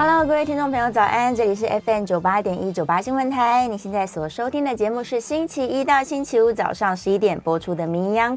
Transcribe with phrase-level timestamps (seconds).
[0.00, 1.34] Hello，各位听众朋友，早安！
[1.34, 3.66] 这里是 FM 九八点一九八新闻台。
[3.66, 8.36] 你现在所收听的节目是星期一到星期五早上十一点播出的《名医 Uncle》，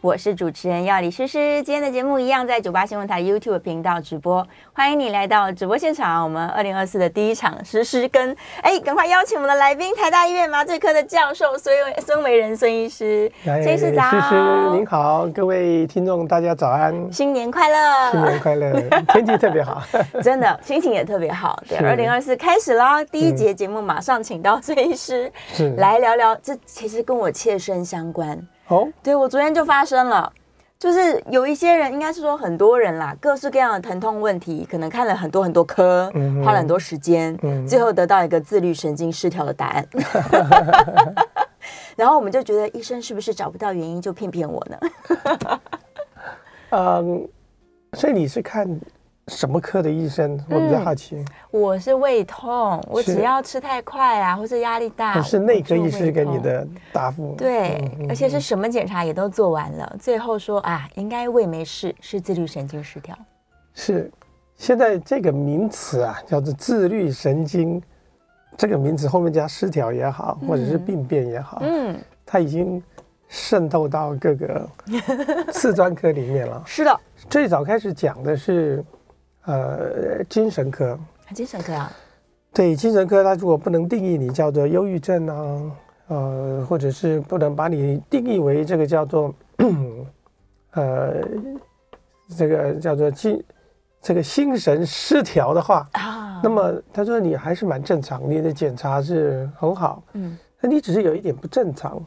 [0.00, 1.62] 我是主持人药李诗诗。
[1.62, 6.24] 今天的节目一样在九八新闻台 YouTube 频道直播，欢迎你来到直播现场。
[6.24, 11.72] 我们二零二四的第一场诗诗跟哎，赶快邀请我们的来宾，台大医院麻醉科的教授孙
[12.04, 13.30] 孙维仁孙医师。
[13.44, 14.34] 孙医师早，诗诗
[14.72, 18.72] 您好，各位听众大家早安，新年快乐，新年快乐，
[19.12, 19.80] 天气特别好，
[20.20, 20.95] 真的心情。
[20.96, 23.04] 也特别好，对，二零二四开始啦！
[23.04, 25.30] 第一节节目马上请到孙医师
[25.76, 28.88] 来聊聊，这其实跟我切身相关哦。
[29.02, 30.32] 对，我昨天就发生了，
[30.78, 39.86] 就是有一些人，应该是说很多人啦，各式各样的疼痛问题，可能看了很多很多科，嗯、花了很多时间，嗯、最后得到一个自律神经失调的答案。
[41.94, 45.60] 然后我们就觉得医生是不是找不到原因就骗骗我呢？
[46.70, 47.28] 嗯，
[47.92, 48.66] 所以你是看。
[49.28, 50.38] 什么科的医生？
[50.48, 51.16] 我比较好奇。
[51.16, 55.20] 嗯、我是胃痛，我只要吃太快啊，或是压力大。
[55.20, 57.34] 是内科医师给你的答复。
[57.36, 63.18] 对，而且是什么检查也都做完了，最后说啊，应该胃没事，是自律神经失调。
[63.74, 64.08] 是，
[64.56, 67.82] 现在这个名词啊，叫做自律神经，
[68.56, 72.80] 这个名词后面加失调也好，或者是病变也好，嗯，它已经
[73.26, 74.68] 渗透到各个
[75.52, 76.62] 次专科里面了。
[76.64, 78.84] 是的，最早开始讲的是。
[79.46, 80.98] 呃，精神科，
[81.32, 81.92] 精神科啊，
[82.52, 85.72] 对，精神科，他如果不能定义你叫做忧郁症啊，
[86.08, 89.32] 呃，或者是不能把你定义为这个叫做，
[90.74, 91.22] 呃，
[92.36, 93.40] 这个叫做精，
[94.02, 102.04] 这个心神失调的话啊，那么他说你还是蛮正常，你的检查是很好，嗯，那你只是有一点不正常，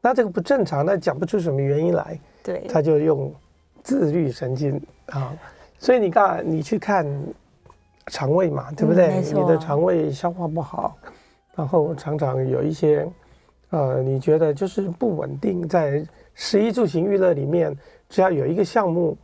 [0.00, 3.32] 那这个不正常，那讲不出什么原因来，对，他就用
[3.84, 5.32] 自律神经啊。
[5.80, 7.06] 所以你看，你去看
[8.08, 9.06] 肠胃嘛，对不对？
[9.06, 10.94] 嗯、你的肠胃消化不好，
[11.56, 13.08] 然后常常有一些，
[13.70, 17.74] 呃，你觉得就是不稳定，在食衣住行娱乐里面，
[18.10, 19.16] 只要有一个项目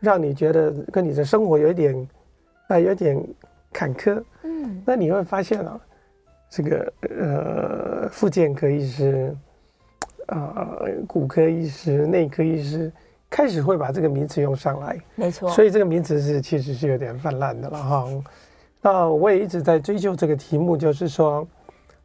[0.00, 1.94] 让你觉得跟你的生活有一点，
[2.68, 3.22] 啊、呃，有点
[3.70, 5.78] 坎坷，嗯，那你会发现啊，
[6.48, 9.36] 这个呃，复健科医师，
[10.28, 12.90] 啊、呃，骨科医师，内科医师。
[13.30, 18.06] 开始会把这个名词用上来，没错，所以这个名词是其实是有点泛滥的了哈。
[18.80, 21.46] 那我也一直在追究这个题目，就是说，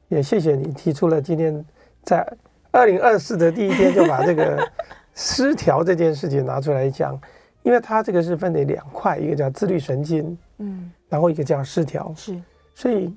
[0.09, 1.63] 也谢谢你提出了今天
[2.03, 2.27] 在
[2.71, 4.67] 二零二四的第一天就把这个
[5.13, 7.17] 失调这件事情拿出来讲，
[7.61, 12.37] 因为它这个是分为两块，一个叫自律神经，嗯，然后一个叫失调，是，
[12.75, 13.15] 所以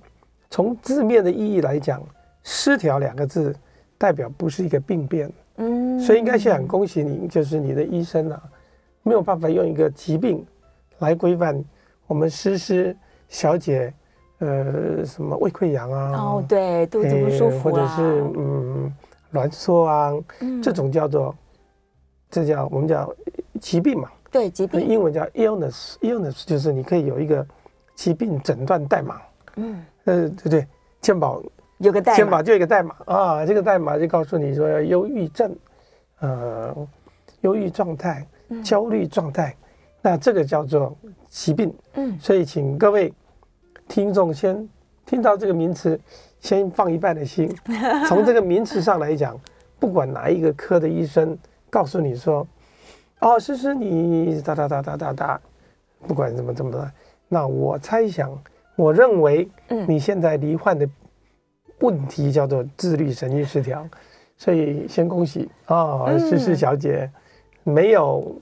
[0.48, 2.00] 从字面的意义来讲，
[2.44, 3.56] 失调两个字
[3.98, 5.28] 代表不是一个病变。
[5.56, 8.42] 嗯，所以应该是很恭喜你，就是你的医生啊，
[9.02, 10.44] 没有办法用一个疾病
[10.98, 11.64] 来规范
[12.06, 12.96] 我们诗诗
[13.28, 13.92] 小姐，
[14.38, 18.02] 呃，什么胃溃疡啊，哦，对，肚子不舒服、啊、或者是
[18.36, 18.92] 嗯，
[19.32, 21.34] 挛缩啊，嗯、这种叫做，
[22.30, 23.10] 这叫我们叫
[23.60, 27.46] 疾病嘛，对，疾病，英文叫 illness，illness 就是你可以有一个
[27.94, 29.20] 疾病诊断代码，
[29.56, 30.66] 嗯，呃，对对，
[31.00, 31.42] 健保。
[31.78, 35.54] 有个代码，肩膀就有一个代码啊，这个代码就告诉你说要忧郁症，
[36.20, 36.75] 呃，
[37.42, 38.26] 忧郁状态、
[38.64, 39.56] 焦虑状态，嗯、
[40.00, 40.97] 那这个叫做
[41.28, 41.75] 疾病。
[41.94, 43.12] 嗯，所以请各位
[43.89, 44.66] 听众先
[45.04, 46.00] 听到这个名词，
[46.41, 47.54] 先放一半的心。
[48.09, 49.39] 从这个名词上来讲，
[49.78, 51.36] 不管哪一个科的医生
[51.68, 52.47] 告诉你说，
[53.21, 55.41] 哦，诗诗你哒哒哒哒哒哒，
[56.06, 56.91] 不管怎么怎么的，
[57.28, 58.30] 那我猜想，
[58.77, 59.47] 我认为，
[59.86, 60.89] 你现在罹患的。
[61.86, 63.88] 问题叫做自律神经失调，
[64.36, 67.09] 所以先恭喜啊，诗诗小姐
[67.62, 68.36] 没有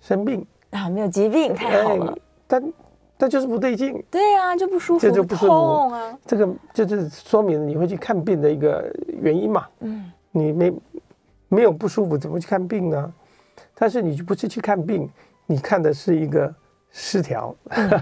[0.00, 2.16] 生病啊，没有疾病，太好了。
[2.46, 2.72] 但
[3.18, 6.18] 但就是不对劲，对啊，就不舒服，这就不舒服痛啊。
[6.24, 8.90] 这个就是说明你会去看病的一个
[9.20, 9.66] 原因嘛。
[9.80, 10.72] 嗯，你没
[11.48, 13.12] 没有不舒服，怎么去看病呢？
[13.74, 15.08] 但是你不是去看病，
[15.46, 16.54] 你看的是一个
[16.92, 17.54] 失调，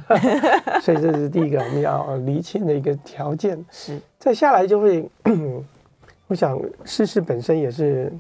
[0.80, 3.62] 所以这是第一个我们要厘清的一个条件。
[3.70, 5.06] 是，再下来就会，
[6.26, 8.10] 我想诗诗本身也是，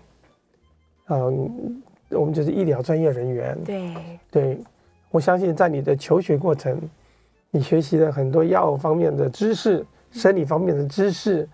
[1.08, 3.58] 嗯，我们就是医疗专业人员。
[3.64, 3.94] 对
[4.30, 4.60] 对，
[5.10, 6.78] 我相信在你的求学过程，
[7.50, 11.48] 你学习了很多药方面的知识、生理方面的知识，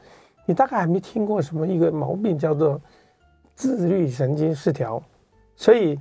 [0.45, 2.81] 你大概还没听过什么一个毛病叫做
[3.55, 5.01] 自律神经失调，
[5.55, 5.97] 所以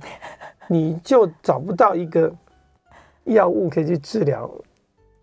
[0.66, 2.34] 你就找不到一个。
[3.24, 4.50] 药物可以去治疗，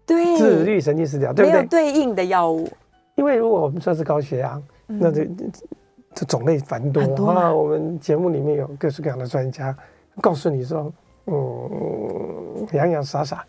[0.06, 0.38] 对。
[0.38, 1.54] 自律神经失调，对不对？
[1.54, 2.68] 没有对应的药物，
[3.16, 5.28] 因为如果我们说是高血压，嗯、那这
[6.14, 7.54] 这种类繁多，多啊。
[7.54, 9.76] 我们节目里面有各式各样的专家
[10.20, 10.92] 告诉你说，
[11.28, 13.46] 嗯，洋洋洒洒，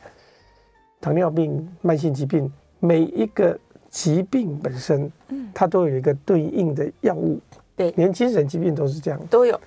[1.00, 3.58] 糖尿病、慢性疾病，每一个
[3.88, 7.40] 疾病本身，嗯，它都有一个对应的药物，
[7.74, 9.58] 对，连精神疾病都是这样，都有。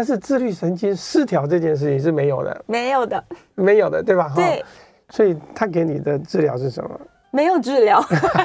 [0.00, 3.22] 但是自律神经失调这件事情是没有的，没有的，
[3.54, 4.32] 没有的，对吧？
[4.34, 4.64] 对，
[5.10, 6.98] 所以他给你的治疗是什么？
[7.30, 8.02] 没有治疗。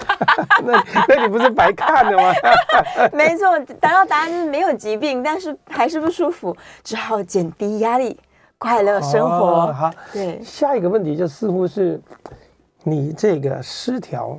[0.65, 2.33] 那那你不是白看了吗？
[3.13, 6.53] 没错，得到答案就是没有疾病，但是还是不舒服，
[6.83, 8.19] 只好减低压力，
[8.57, 9.45] 快乐生活。
[9.45, 10.43] 哦、好，对。
[10.43, 12.01] 下一个问题就似乎是
[12.83, 14.37] 你这个失调，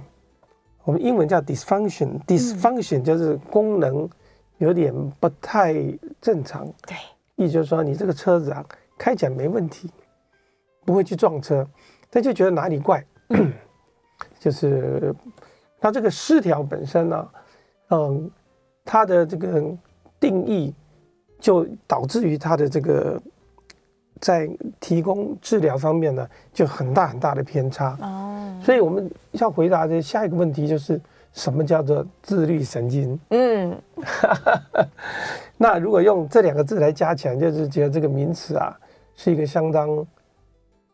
[0.84, 4.06] 我们英文叫 dysfunction，dysfunction、嗯、就是功能。
[4.58, 5.74] 有点不太
[6.20, 6.96] 正常，对，
[7.36, 8.64] 意思就是说你这个车子啊
[8.96, 9.90] 开起来没问题，
[10.84, 11.66] 不会去撞车，
[12.08, 13.04] 但就觉得哪里怪，
[14.40, 15.14] 就是
[15.78, 17.32] 它这个失调本身呢、啊，
[17.90, 18.30] 嗯，
[18.84, 19.62] 它的这个
[20.18, 20.74] 定义
[21.38, 23.20] 就导致于它的这个
[24.20, 24.48] 在
[24.80, 27.94] 提供治疗方面呢就很大很大的偏差。
[28.00, 30.98] 哦，所以我们要回答的下一个问题就是。
[31.36, 33.20] 什么叫做自律神经？
[33.28, 33.78] 嗯，
[35.58, 38.74] 那如果用这两个字来加起来，就是觉得这个名词啊，
[39.14, 40.04] 是一个相当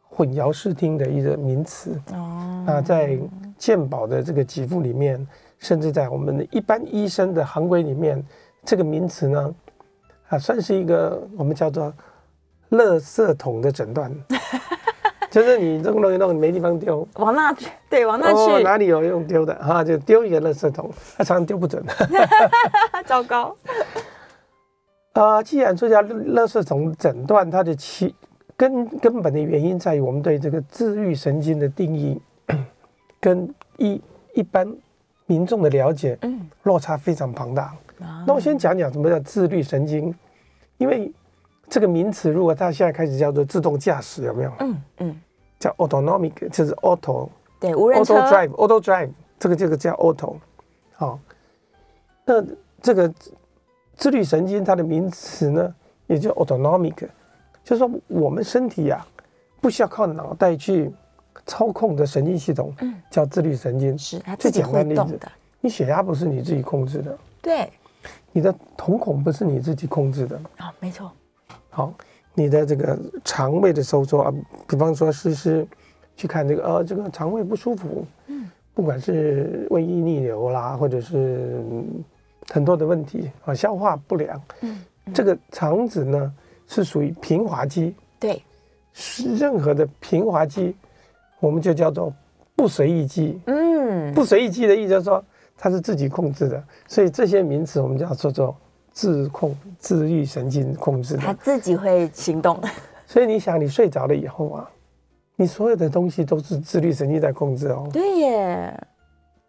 [0.03, 1.93] 混淆视听的一个名词。
[2.13, 3.17] 哦，那在
[3.57, 5.25] 健保的这个给付里面，
[5.61, 8.21] 甚至在我们的一般医生的行规里面，
[8.65, 9.55] 这个名词呢，
[10.29, 11.95] 啊，算是一个我们叫做
[12.71, 14.13] “垃圾桶”的诊断。
[15.33, 21.83] 就是你弄弄一弄，没地方丢，往那去，对，往那去，哦、哪里有用丢的哈，就丢一个垃圾桶，他常常丢不准，
[23.07, 23.57] 糟糕。
[25.17, 28.15] 啊、呃，既然说叫垃圾桶诊断，它的其
[28.59, 32.21] 根根本的原因在于我们对这个自律神经的定义，
[33.19, 33.99] 跟一
[34.35, 34.71] 一般
[35.25, 37.73] 民众的了解，嗯，落差非常庞大。
[38.01, 40.15] 嗯、那我先讲讲什么叫自律神经，
[40.77, 41.11] 因为。
[41.73, 44.53] 这个名词，如果它现在开始叫做自动驾驶，有没有？
[44.61, 45.21] 嗯嗯，
[45.59, 50.37] 叫 autonomic，就是 auto，对，无人车，auto drive，auto drive，这个这个叫 auto，
[50.93, 51.19] 好。
[52.27, 52.45] 那
[52.83, 53.11] 这个
[53.97, 55.75] 自律神经它的名词呢，
[56.09, 57.09] 也叫 autonomic，
[57.65, 59.25] 就是说我们身体呀、啊，
[59.63, 60.93] 不需要靠脑袋去
[61.47, 65.33] 操控的神经系统，嗯，叫自律神经，是它自己会动的。
[65.63, 67.73] 你血压不是你自己控制的，对，
[68.31, 71.11] 你的瞳孔不是你自己控制的，啊、哦，没错。
[71.75, 71.91] 好，
[72.35, 74.35] 你的这个肠胃的收缩啊，
[74.69, 75.67] 比方说诗诗
[76.15, 81.65] 去看这个呃，这个肠胃不舒服，嗯，不管是胃液逆流啦，或者是
[82.51, 86.31] 很多的问题啊，消化不良，嗯，嗯，这个肠子呢
[86.69, 88.43] 是属于平滑肌，对，
[88.93, 90.77] 是任何的平滑肌，
[91.41, 92.13] 我们就叫做
[92.55, 95.25] 不随意肌，嗯，不随意肌的意思就是说
[95.57, 98.55] 它是自己控制的，所以这些名词我们叫做做。
[98.93, 102.61] 自控、自律神经控制的，他自己会行动。
[103.07, 104.71] 所以你想，你睡着了以后啊，
[105.37, 107.89] 你所有的东西都是自律神经在控制哦。
[107.93, 108.87] 对耶，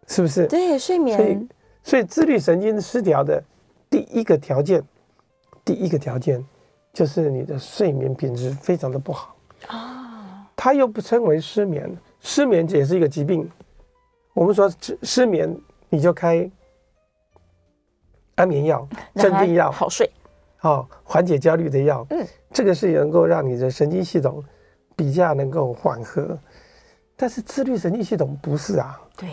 [0.06, 0.46] 是不是？
[0.46, 1.16] 对，睡眠。
[1.16, 1.48] 所以，
[1.82, 3.42] 所以自律神经失调的
[3.88, 4.82] 第一个条件，
[5.64, 6.44] 第一个条件
[6.92, 9.36] 就是你的睡眠品质非常的不好
[9.68, 10.46] 啊。
[10.56, 13.48] 它又不称为失眠，失眠也是一个疾病。
[14.32, 15.54] 我们说失失眠，
[15.88, 16.50] 你就开。
[18.36, 20.10] 安眠药、镇定药，好睡，
[20.62, 22.06] 哦缓解焦虑的药。
[22.10, 24.42] 嗯，这个是能够让你的神经系统
[24.96, 26.36] 比较能够缓和，
[27.16, 29.00] 但是自律神经系统不是啊。
[29.16, 29.28] 对，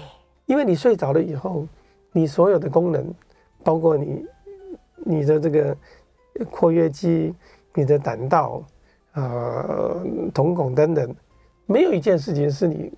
[0.45, 1.65] 因为你睡着了以后，
[2.11, 3.13] 你所有的功能，
[3.63, 4.25] 包括你
[5.03, 5.75] 你的这个
[6.49, 7.33] 括约肌、
[7.73, 8.63] 你的胆道、
[9.13, 11.15] 呃瞳孔等等，
[11.65, 12.93] 没有一件事情是你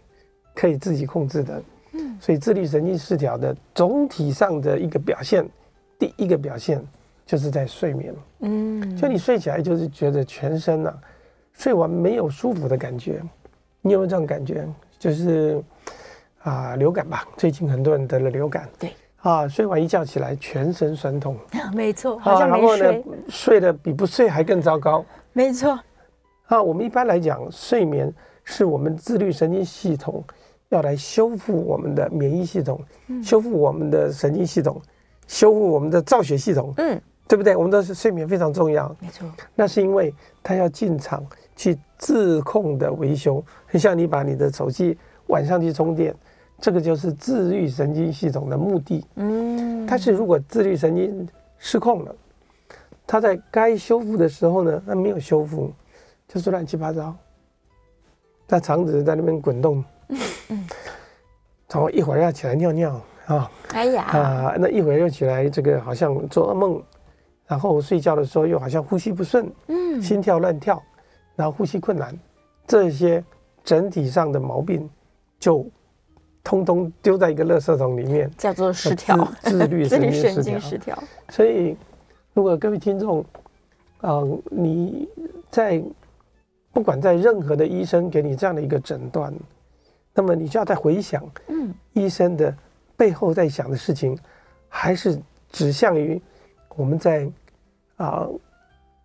[0.53, 1.63] 可以自己控制的。
[1.93, 5.47] 嗯，所以自律神经失调的总体上的一个表现。
[6.03, 6.85] 第一个表现
[7.25, 10.93] 就是在睡眠，嗯，就你睡起来就是觉得全身啊，
[11.53, 13.21] 睡完没有舒服的感觉，
[13.81, 14.67] 你有没有这种感觉？
[14.99, 15.63] 就是
[16.41, 18.91] 啊，流感吧，最近很多人得了流感，对，
[19.21, 21.37] 啊，睡完一觉起来全身酸痛，
[21.73, 25.79] 没错，好像没睡，然后呢，睡得比不睡还更糟糕，没错，
[26.47, 30.21] 啊，我们一般来讲，睡眠是我们自律神经系统
[30.67, 34.81] 要来修复我们的免疫系统，嗯、修复我们的神经系统，
[35.27, 37.55] 修复我们的造血系统，嗯，对不对？
[37.55, 39.27] 我们的是睡眠非常重要，没错。
[39.55, 41.25] 那是因为它要进场
[41.55, 46.13] 去自控的维修，很像你把你的手机晚上去充电，
[46.59, 49.05] 这个就是自律神经系统的目的。
[49.15, 51.27] 嗯，但是如果自律神经
[51.57, 52.15] 失控了，
[53.07, 55.71] 它在该修复的时候呢，它没有修复，
[56.27, 57.15] 就是乱七八糟。
[58.47, 60.67] 那肠子在那边滚动，嗯嗯，
[61.71, 66.81] 然后一会儿要起来尿尿啊，哎呀啊，那一会儿又起来，这个好像做噩梦，
[67.47, 70.81] 然后睡觉的时候又好像呼吸不顺，嗯，心跳乱跳，
[71.35, 72.17] 然后呼吸困难，
[72.67, 73.23] 这些
[73.63, 74.89] 整体上的毛病
[75.39, 75.65] 就
[76.43, 80.97] 通通丢在一个垃圾桶里面，叫做失调， 自律神经失调。
[81.29, 81.77] 所以，
[82.33, 83.23] 如果各位听众，
[84.01, 85.07] 啊，你
[85.49, 85.83] 在。
[86.75, 89.31] 不管在任何的医生给你这样的一个诊断，
[90.11, 92.51] 那么你就要再回想，嗯，医生的
[92.95, 94.17] 背后在想的事情，
[94.69, 95.19] 还是
[95.51, 96.21] 指向于
[96.75, 97.29] 我们在
[97.97, 98.27] 啊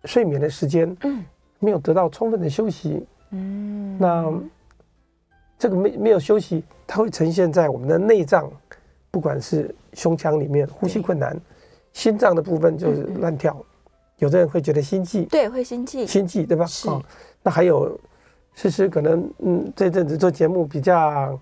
[0.05, 1.23] 睡眠的时间，嗯，
[1.59, 4.33] 没有得到充分的休息，嗯，那
[5.57, 8.49] 这个没没有休息，它会呈现在我们的内脏，
[9.11, 11.39] 不管是胸腔里面呼吸困难，
[11.93, 13.55] 心脏的部分就是乱跳，
[14.17, 16.65] 有的人会觉得心悸，对，会心悸，心悸对吧？
[16.65, 16.87] 是。
[17.41, 17.99] 那还有，
[18.53, 21.39] 诗诗可能嗯，这阵子做节目比较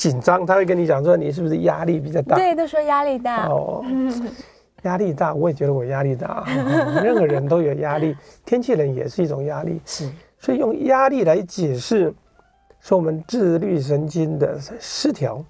[0.00, 2.34] 紧张，他会跟你讲说你是不是压力比较大？
[2.36, 3.48] 对，都说压力大。
[3.48, 3.84] 哦，
[4.84, 8.16] 压力大，我也觉得我压力大，哦， 任何人都有压力，
[8.46, 12.10] 天气冷也是一种压力，是，所以用压力来解释
[12.80, 15.44] 说我们自律神经的失调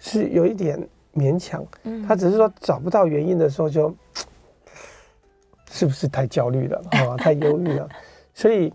[0.00, 0.76] 是有一点
[1.14, 3.94] 勉强，嗯，他只是说找不到原因的时候就，
[5.70, 6.82] 是不是太焦虑了？
[6.90, 7.88] 啊，哦，太忧郁了，
[8.34, 8.72] 所以。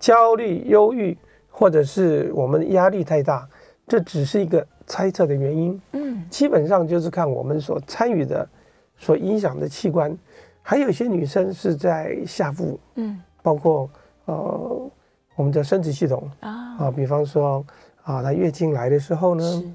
[0.00, 1.14] 焦虑、忧郁，
[1.50, 3.46] 或者是我们压力太大，
[3.90, 5.82] 这只是一个猜测的原因。
[5.94, 8.48] 嗯，基本上就是看我们所参与的、
[8.96, 10.16] 所影响的器官。
[10.62, 13.90] 还有一些女生是在下腹，嗯，包括
[14.26, 14.90] 呃
[15.34, 17.66] 我们的生殖系统啊，啊，比方说
[18.04, 19.68] 啊，她月经来的时候呢，是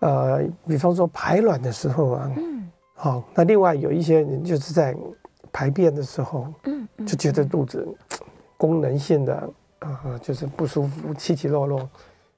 [0.00, 4.94] 呃，比方说排卵的时候啊，嗯，好，那另外有一些人就是在
[5.50, 7.88] 排便的时候，嗯，就觉得肚子。
[8.58, 9.34] 功能性的
[9.80, 11.86] 啊、呃，就是不舒服、起起落落，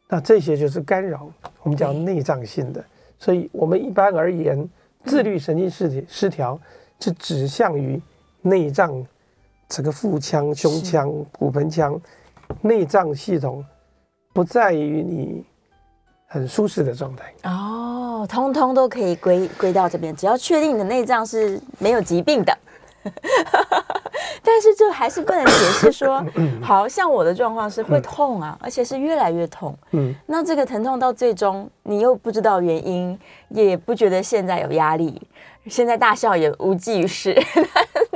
[0.08, 1.30] 那这些就是干扰，
[1.62, 2.82] 我们叫内脏性的。
[3.18, 4.68] 所以，我们一般而言，
[5.04, 6.58] 自律神经失失调
[6.98, 8.00] 是指向于
[8.40, 9.04] 内脏，
[9.68, 12.00] 这个腹腔、胸腔、骨盆腔
[12.62, 13.64] 内脏系统，
[14.32, 15.44] 不在于你
[16.26, 17.34] 很舒适的状态。
[17.42, 22.56] 哦，通通都可以归归到这边，只要确定你的内脏是没有疾病的。
[24.42, 26.24] 但是这还是不能解释说，
[26.62, 29.76] 好像我的状况是会痛啊，而且是越来越痛。
[29.92, 35.20] 嗯，那这个疼痛到最终你又不知道原因，也不觉得现在有压力，
[35.66, 37.36] 现在大笑也无济于事。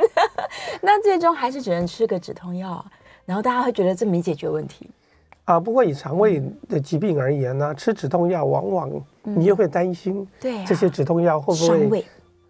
[0.81, 2.85] 那最终还是只能吃个止痛药，
[3.25, 4.89] 然后大家会觉得这没解决问题
[5.45, 5.61] 啊。
[5.61, 8.91] 不过以肠胃的疾病而言呢，吃止痛药往往
[9.23, 12.05] 你又会担心，对这些止痛药会不会伤胃？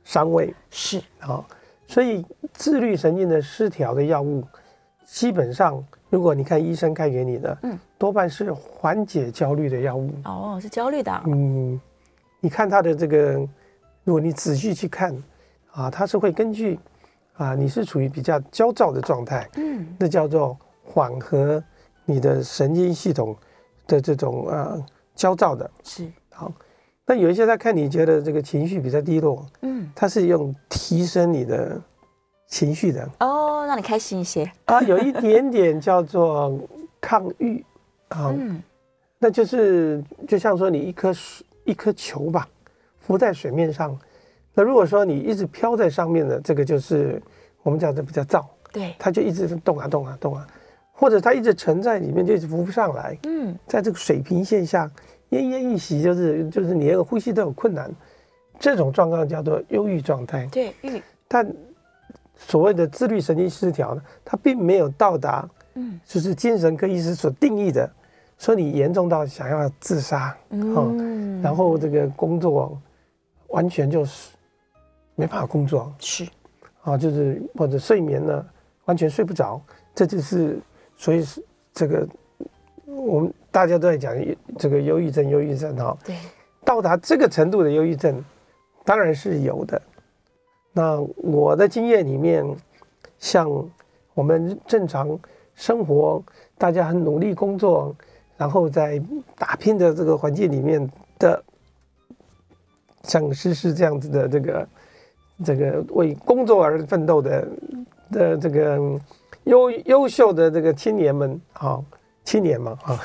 [0.04, 1.44] 伤胃是啊。
[1.92, 4.42] 所以，自律神经的失调的药物，
[5.04, 10.10] 基本上，如果你看医生开给你的，嗯，多半是缓解焦虑的药物。
[10.24, 11.22] 哦，是焦虑的。
[11.26, 11.78] 嗯，
[12.40, 13.46] 你看他的这个，
[14.04, 15.14] 如果你仔细去看，
[15.72, 16.80] 啊，他是会根据，
[17.34, 21.62] 啊，你是处于比较焦躁的状态，嗯，那叫做缓和
[22.06, 23.36] 你的神经系统
[23.86, 24.82] 的这种呃
[25.14, 25.70] 焦躁的。
[25.84, 26.10] 是。
[26.30, 26.50] 好。
[27.04, 31.80] 那有一些他看你觉得这个情绪比较低落，嗯，他是用提升你的
[32.46, 33.08] 情绪的。
[33.18, 34.50] 哦，让你开心一些。
[34.66, 36.56] 啊，有一点点叫做
[37.00, 37.64] 抗郁
[38.08, 38.62] 啊，嗯，
[39.18, 42.48] 那就是就像说你一颗水一颗球吧，
[43.00, 43.98] 浮在水面上，
[44.54, 47.20] 那如果说你一直飘在上面的，这个就是
[47.64, 50.46] 我们叫这比较燥，对，它就一直动啊动啊动啊，
[50.92, 54.88] 或者它一直沉在里面就一直浮不上来，嗯，在这个水平线下。
[55.32, 57.90] 奄奄一息，就是就是你那个呼吸都有困难，
[58.58, 60.46] 这种状况叫做忧郁状态。
[60.52, 61.02] 对，郁。
[61.26, 61.50] 但
[62.36, 67.90] 所谓的自律神经失调呢，它并没有到达，嗯，就是精神科医师所定义的，
[68.36, 72.78] 说你严重到想要自杀，嗯，然后这个工作
[73.48, 74.30] 完全就是
[75.14, 76.26] 没办法工作，是，
[76.82, 78.46] 啊，就是或者睡眠呢
[78.84, 79.58] 完全睡不着，
[79.94, 80.58] 这就是
[80.96, 82.06] 所以是这个。
[82.84, 84.12] 我们大家都在讲
[84.58, 86.16] 这个忧郁症，忧郁症哈，对，
[86.64, 88.24] 到达这个程度的忧郁症，
[88.84, 89.80] 当然是有的。
[90.72, 92.42] 那我的经验里面，
[93.18, 93.46] 像
[94.14, 95.18] 我们正常
[95.54, 96.24] 生活，
[96.56, 97.94] 大家很努力工作，
[98.38, 99.00] 然后在
[99.36, 101.44] 打拼的这个环境里面的，
[103.02, 104.68] 像诗诗这样子的这个
[105.44, 107.48] 这个为工作而奋斗的
[108.10, 108.98] 的这个
[109.44, 111.84] 优优秀的这个青年们，好
[112.24, 113.00] 青年嘛，啊，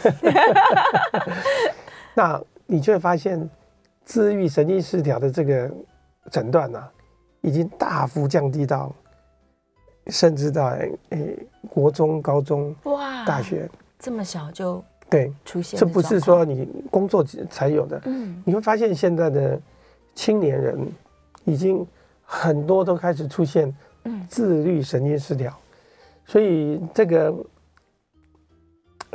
[2.14, 3.50] 那你就会发现，
[4.06, 5.72] 自愈神经失调的这个
[6.32, 6.84] 诊断呢，
[7.42, 8.94] 已经大幅降低到。
[10.10, 13.70] 甚至到诶、欸，国中、高中、哇，大学。
[14.00, 18.02] 这么小就对出现，这不是说你工作才有的。
[18.06, 19.60] 嗯，你会发现现在的
[20.16, 20.80] 青年人
[21.44, 21.86] 已经
[22.24, 23.76] 很多都开始出现
[24.30, 25.54] 自律神经失调，
[26.26, 27.36] 所以这个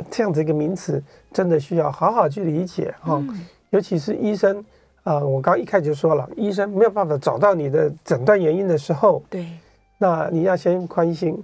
[0.09, 3.23] 这样子一个名词真的需要好好去理解哈。
[3.69, 4.63] 尤其是医生
[5.03, 9.47] 啊，我刚一开始就说了，医生没有办法找到你的诊断原因的时候，对。
[9.97, 11.41] 那你要先宽心，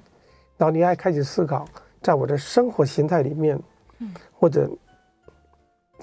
[0.57, 1.65] 然后你要开始思考，
[2.01, 3.57] 在我的生活形态里面，
[3.99, 4.69] 嗯，或者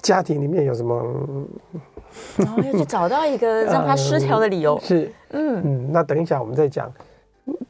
[0.01, 1.47] 家庭里面有什么，
[2.37, 4.75] 然后要去找到一个 让他失调的理由。
[4.75, 5.91] 嗯、是，嗯嗯。
[5.91, 6.91] 那等一下我们再讲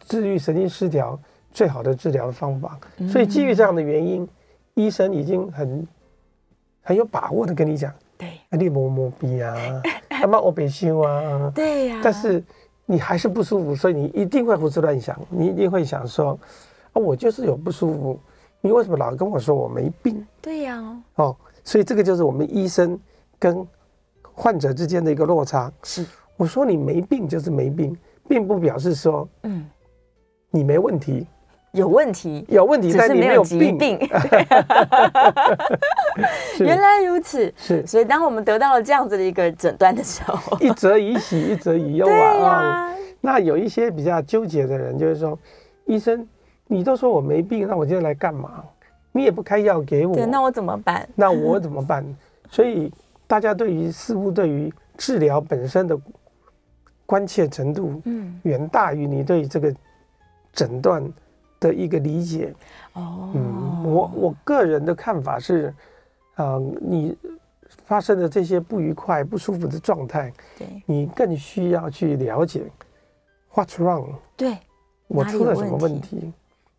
[0.08, 1.20] 治愈神经失调
[1.52, 2.80] 最好的治疗的方法。
[3.12, 4.30] 所以基于这样的原因，嗯、
[4.78, 5.88] 医生已经很
[6.82, 9.54] 很有把握的跟你讲，对，你摸摸鼻啊，
[10.08, 12.42] 他 妈我别修啊，对呀，但是。
[12.90, 16.40] 你还是不舒服，所以你一定会胡思乱想，你一定会想说，
[16.94, 18.18] 啊，我就是有不舒服，
[18.62, 20.26] 你为什么老跟我说我没病？
[20.42, 22.98] 对呀、啊，哦，所以这个就是我们医生
[23.38, 23.68] 跟
[24.32, 25.70] 患者之间的一个落差。
[25.84, 26.06] 是，
[26.38, 27.94] 我说你没病就是没病，
[28.26, 29.70] 并不表示说，嗯，
[30.50, 31.28] 你没问题，
[31.72, 34.00] 有问题，有问题，但是没有疾病。
[36.60, 42.50] 原来如此，是，所以当我们得到了这样子的一个诊断的时候，一则以喜，一则以忧啊。
[42.50, 45.38] 啊那有一些比较纠结的人，就是说，
[45.86, 46.26] 医生，
[46.68, 48.64] 你都说我没病，那我今天来干嘛？
[49.12, 51.08] 你也不开药给我，那我怎么办？
[51.16, 52.06] 那我怎么办？
[52.50, 52.92] 所以
[53.26, 55.98] 大家对于似乎对于治疗本身的
[57.06, 59.74] 关切程度，嗯，远大于你对这个
[60.54, 61.04] 诊断
[61.60, 62.54] 的一个理解。
[62.94, 65.74] 哦，嗯，我我个人的看法是。
[66.38, 67.18] 啊、呃，你
[67.86, 72.62] 发生的这些不愉快、不舒服的状态，对，你更需要去了解
[73.56, 74.56] what's wrong，对，
[75.08, 76.32] 我出了什么问题，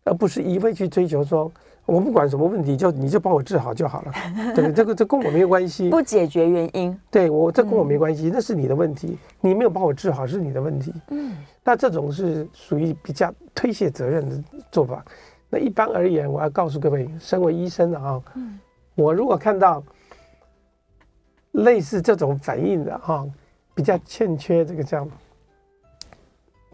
[0.09, 1.51] 而不是一味去追求说，
[1.85, 4.13] 我不管什么问题，就你就帮我治好就好了，
[4.55, 15.03] 对，这个这跟我没有关系，不解决原因，对我这跟我没关系，嗯、那是你的问题，你没有帮我治好是你的问题，嗯，那这种是属于比较推卸责任的做法。
[15.49, 18.59] 那一般而言，我要告诉各位，身为医生的啊，嗯。
[18.95, 19.81] 我如果看到
[21.53, 23.25] 类似这种反应的哈，
[23.73, 25.07] 比较欠缺这个叫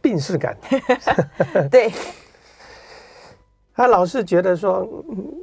[0.01, 0.57] 病识感，
[1.69, 1.91] 对，
[3.75, 4.87] 他老是觉得说，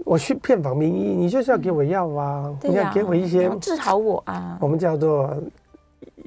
[0.05, 5.37] 我去骗访名医，你就是要给我药啊，你要给我一些治好我啊，我们叫做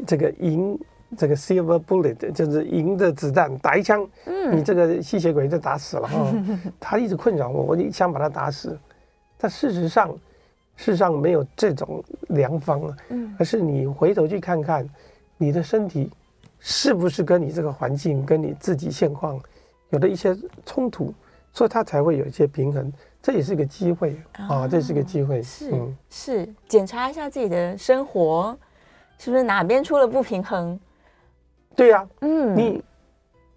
[0.06, 0.80] 这个银
[1.18, 4.08] 这个 silver bullet，就是银的子弹，打一枪，
[4.52, 6.32] 你这个吸血鬼就打死了哈。
[6.80, 8.78] 他一直困扰我，我一枪把他打死，
[9.38, 10.16] 但事实上。
[10.78, 14.86] 事实上没有这种良方啊，嗯而是你回头去看看，
[15.38, 16.12] 你的身体
[16.60, 19.40] 是不是跟你这个环境、跟你自己现况
[19.92, 21.14] 有了一些冲突，
[21.56, 22.94] 所以它才会有一些平衡。
[23.20, 25.42] 这也是个机会啊，这是个机会。
[25.42, 25.74] 是
[26.12, 28.56] 是，检查一下自己的生活，
[29.18, 30.80] 是不是哪边出了不平衡？
[31.76, 32.84] 对呀，嗯，你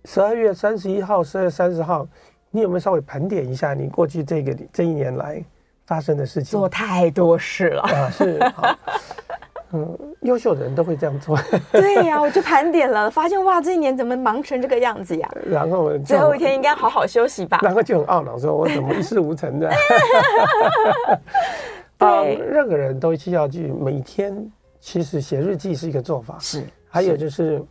[0.06, 2.08] 十二月三十一号、十二月三十号，
[2.50, 5.44] 你有没有稍微盘点一下你过去这个这一年来？
[5.84, 8.78] 发生的事情做太多事了啊，是好，
[9.72, 11.38] 嗯，优秀的人都会这样做。
[11.72, 15.30] 对呀、啊，我就盘点了，发现哇，这一年怎么忙成这个样子呀？
[15.46, 17.58] 然后最后一天应该好好休息吧？
[17.62, 19.70] 然后就很懊恼，说我怎么一事无成的？
[21.98, 24.50] 对，任何人都需要去每天，
[24.80, 26.36] 其实写日记是一个做法。
[26.38, 27.62] 是，还有就是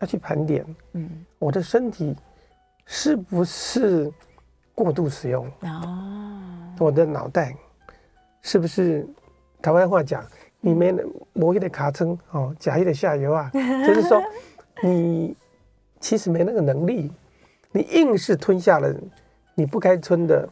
[0.00, 0.64] 要去盘点，
[0.94, 2.16] 嗯，我的身体
[2.86, 4.10] 是不是
[4.74, 5.46] 过度使用？
[5.62, 6.40] 哦，
[6.78, 7.54] 我的脑袋。
[8.46, 9.08] 是不是
[9.62, 10.22] 台湾话讲，
[10.66, 10.90] 你没
[11.34, 13.50] 磨一点卡称哦，假一点下游啊，
[13.86, 14.18] 就是说
[14.82, 15.36] 你
[16.00, 17.12] 其实没那个能力，
[17.70, 18.90] 你硬是吞下了
[19.54, 20.48] 你不该吞的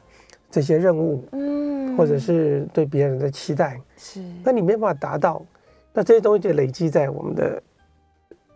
[0.50, 5.42] 这些任务，嗯，或者是对别人的期待，是，那你没办法达到，
[5.94, 7.62] 那这些东西就累积在我们的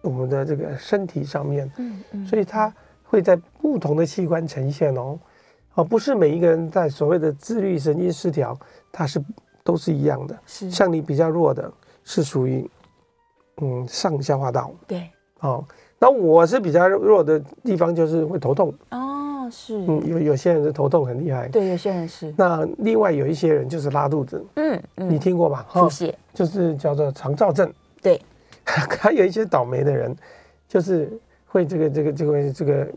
[0.03, 2.71] 我们的这个身体上面，嗯嗯，所以它
[3.03, 5.19] 会在不同的器官呈现哦，
[5.73, 8.55] 哦，不是每一个人在所谓的自律神经失调。
[8.93, 9.23] 它是
[9.67, 10.71] 都是一样的，是。
[10.71, 11.71] 像你比较弱的，
[12.05, 12.71] 是属于
[13.61, 15.65] 嗯上消化道，对，哦，
[15.99, 22.33] 那我是比较弱的地方就是会头痛，哦，哦，是，嗯，有有些人是头痛很厉害，对，有些人是。
[22.37, 25.11] 那另外有一些人就是拉肚子，嗯，嗯。
[25.11, 25.67] 你听过吧？
[25.73, 27.73] 腹泻，就是叫做肠燥症。
[28.03, 28.21] 对，
[28.65, 30.15] 还有一些倒霉的人，
[30.69, 31.11] 就是
[31.47, 32.89] 会这个这个这个这个，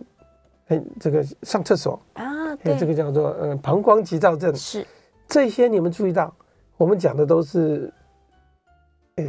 [0.68, 2.00] 哎，这个上厕所。
[2.14, 4.54] 啊，对，这个叫做呃膀胱急躁症。
[4.56, 4.86] 是，
[5.28, 6.34] 这些你们注意到，
[6.80, 7.94] 我们讲的都是，
[9.18, 9.26] 呃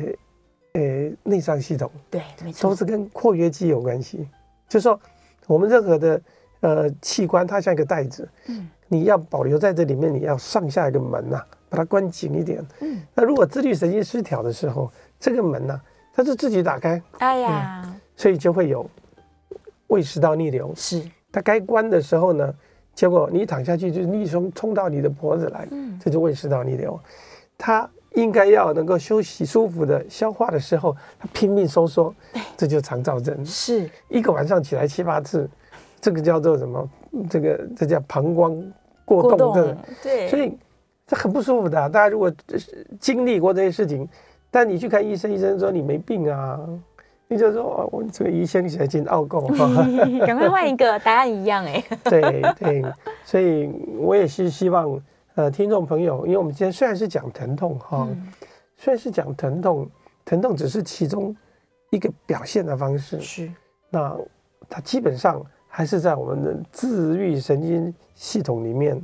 [0.75, 4.29] 呃内脏系统，对，没错，都是跟括约肌有关系。
[4.69, 4.99] 就是说，
[5.49, 6.23] 我们任何的
[6.61, 12.65] 呃器官，它像一个袋子，嗯，你要保留在这里面，你要上下一个门呐、啊，把它关紧一点。
[12.83, 15.83] 嗯，那如果自律神经失调的时候，这个门呢、啊，
[16.15, 17.03] 它就自己打开。
[17.19, 18.89] 哎呀、嗯，所以就会有
[19.89, 20.73] 胃食道逆流。
[20.77, 22.55] 是，它该关的时候呢，
[22.95, 26.97] 结果你一躺下去就逆冲冲到你的脖子来，嗯，这就胃食道逆流。
[27.63, 32.13] 它应该要能够休息舒服的消化的时候，他拼命收缩，
[32.57, 33.45] 这就肠燥症。
[33.45, 35.49] 是一个晚上起来七八次，
[36.01, 36.89] 这个叫做什么？
[37.29, 38.73] 这个这叫膀胱
[39.05, 39.77] 过动症。
[40.03, 40.57] 对，所以
[41.07, 41.87] 这很不舒服的、啊。
[41.87, 42.33] 大家如果
[42.99, 44.09] 经历过这些事情，
[44.51, 46.59] 但你去看医生，医生说你没病啊，
[47.29, 49.47] 你就说哦，我这个医生现在进奥购，
[50.27, 51.85] 赶快换一个，答案一样哎。
[52.11, 52.83] 对对，
[53.25, 54.99] 所以我也是希望。
[55.37, 58.33] 呃，听众朋友，因为我们今天虽然是讲疼痛哈，嗯、
[58.77, 59.89] 虽然是讲疼痛，
[60.25, 61.35] 疼痛只是其中
[61.91, 63.21] 一个表现的方式。
[63.21, 63.53] 是，
[63.89, 64.17] 那
[64.69, 69.01] 它基本上还是在我们的自愈神经系统里面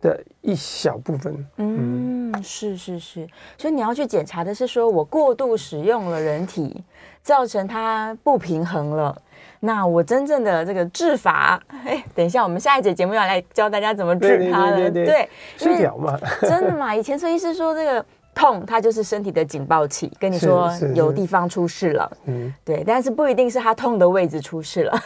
[0.00, 1.34] 的一小部分。
[1.56, 6.80] 嗯，嗯是是是，所以你要去检查的是说我过度使用了人体，
[7.26, 9.20] 造成它不平衡了。
[9.58, 14.88] 那我真正的这个治法， 哎，等一下，我们下一节节目要来教大家怎么治它了。
[14.92, 16.94] 对，失调嘛， 真的嘛？
[16.94, 22.16] 以前孙医师说，这个痛它就是身体的警报器，跟你说有地方出事了。
[22.26, 24.96] 嗯，对，但是不一定是它痛的位置出事了。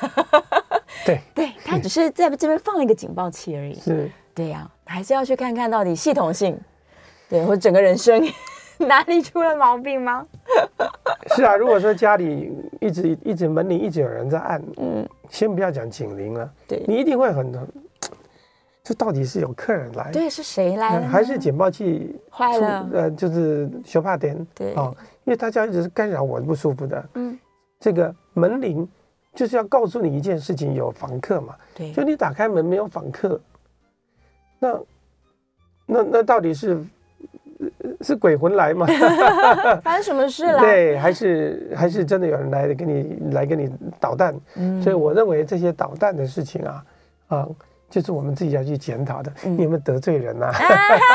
[1.07, 3.81] 对，对，它只是在这边放了一个警报器而已。
[3.81, 6.61] 是，对呀，还是要去看看到底系统性，
[7.31, 8.23] 对，或整个人生。
[8.87, 10.27] 哪里出了毛病吗？
[11.37, 17.53] 是啊，如果说家里一直一直门铃一直有人在按，嗯，先不要讲警铃了，对，你一定会很，
[18.83, 22.89] 这到底是有客人来，对，是谁来了，还是警报器坏了？
[22.93, 24.91] 呃，就是修怕点，对啊，
[25.25, 27.39] 因为大家一直是干扰我不舒服的，嗯，
[27.79, 28.89] 这个门铃
[29.35, 33.39] 就是要告诉你一件事情，有访客嘛，对，就你打开门没有访客，
[34.59, 34.81] 那
[35.85, 36.83] 那那到底是？
[38.01, 38.87] 是鬼魂来吗？
[39.83, 40.59] 发生什么事了？
[40.61, 44.35] 对，还是还是真的有人来给你来给你捣蛋。
[44.57, 46.85] 嗯，所以我认为这些捣蛋的事情啊，
[47.29, 47.47] 啊，
[47.91, 49.31] 就是我们自己要去检讨的。
[49.43, 50.51] 你有没有得罪人啊？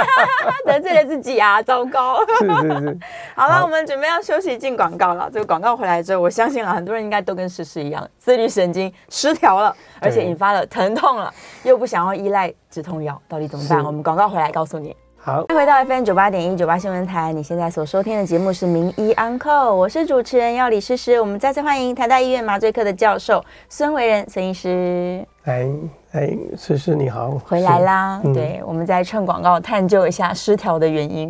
[0.65, 1.61] 得罪了自己啊！
[1.63, 2.17] 糟糕。
[2.39, 2.99] 是是是。
[3.35, 5.29] 好了，我们准备要休息进广告了。
[5.31, 13.83] 这个广告回来之后，我相信啊，很多人应该都跟诗诗一样，自律神经失调了，而且引发了疼痛了，又不想要依赖止痛药，到底怎么办？
[13.85, 14.95] 我们广告回来告诉你。
[15.25, 17.33] 好，欢迎回到 FM 九八点一九八新闻台。
[17.33, 19.39] 你现在所收听的节目是《名医 Uncle》，
[19.73, 21.19] 我是主持人药理诗诗。
[21.19, 25.25] 我们再次欢迎台大医院麻醉科的教授孙维仁孙医师。
[25.45, 25.67] 哎
[26.11, 28.21] 哎，诗诗你好，回来啦。
[28.23, 31.27] 嗯、对，我们再趁广告探究一下失调的原因。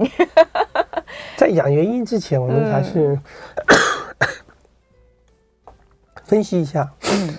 [1.37, 3.23] 在讲原因之前，我们还是、嗯、
[6.25, 6.85] 分析一下。
[7.13, 7.34] 嗯。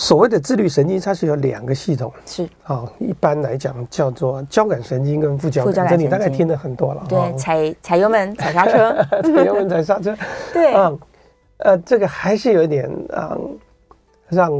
[0.00, 7.04] 所谓的自律神经，它是有两个系统，是啊、哦，一般来讲叫做交感神经跟副交感，这你大概听了很多了。
[7.06, 10.16] 对，踩踩油门，踩刹车，踩油门，踩刹车。
[10.54, 10.98] 对，嗯，
[11.58, 13.58] 呃，这个还是有一点啊、嗯，
[14.30, 14.50] 让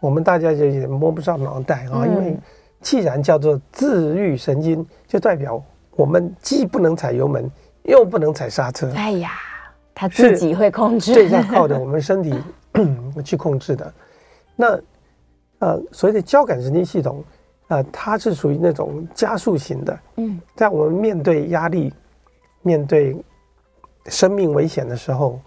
[0.00, 2.36] 我们大家就有点摸不上脑袋啊、嗯，因为
[2.80, 7.48] 既然叫做自律神经，就代表我们既不能踩油门，
[7.84, 8.90] 又不能踩刹车。
[8.96, 9.30] 哎呀，
[9.94, 12.34] 它自己会控制，对，要靠着我们身体
[13.24, 13.94] 去控制的。
[14.56, 14.80] 那，
[15.58, 17.22] 呃，所谓的交感神经系统，
[17.68, 19.98] 呃，它是属于那种加速型的。
[20.16, 21.92] 嗯，在我们面对压力、
[22.62, 23.14] 面对
[24.06, 25.38] 生命危险的时候，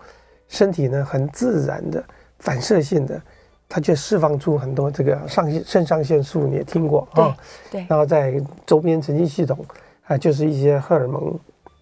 [0.47, 2.03] 身体呢很自然的、
[2.37, 3.19] 反射性的，
[3.67, 7.35] 它就释放出很多这个上腺肾上腺素，你也听过啊？
[7.71, 7.83] 对。
[7.89, 9.57] 然后在周边神经系统，
[10.03, 11.33] 啊、呃，就是一些荷尔蒙，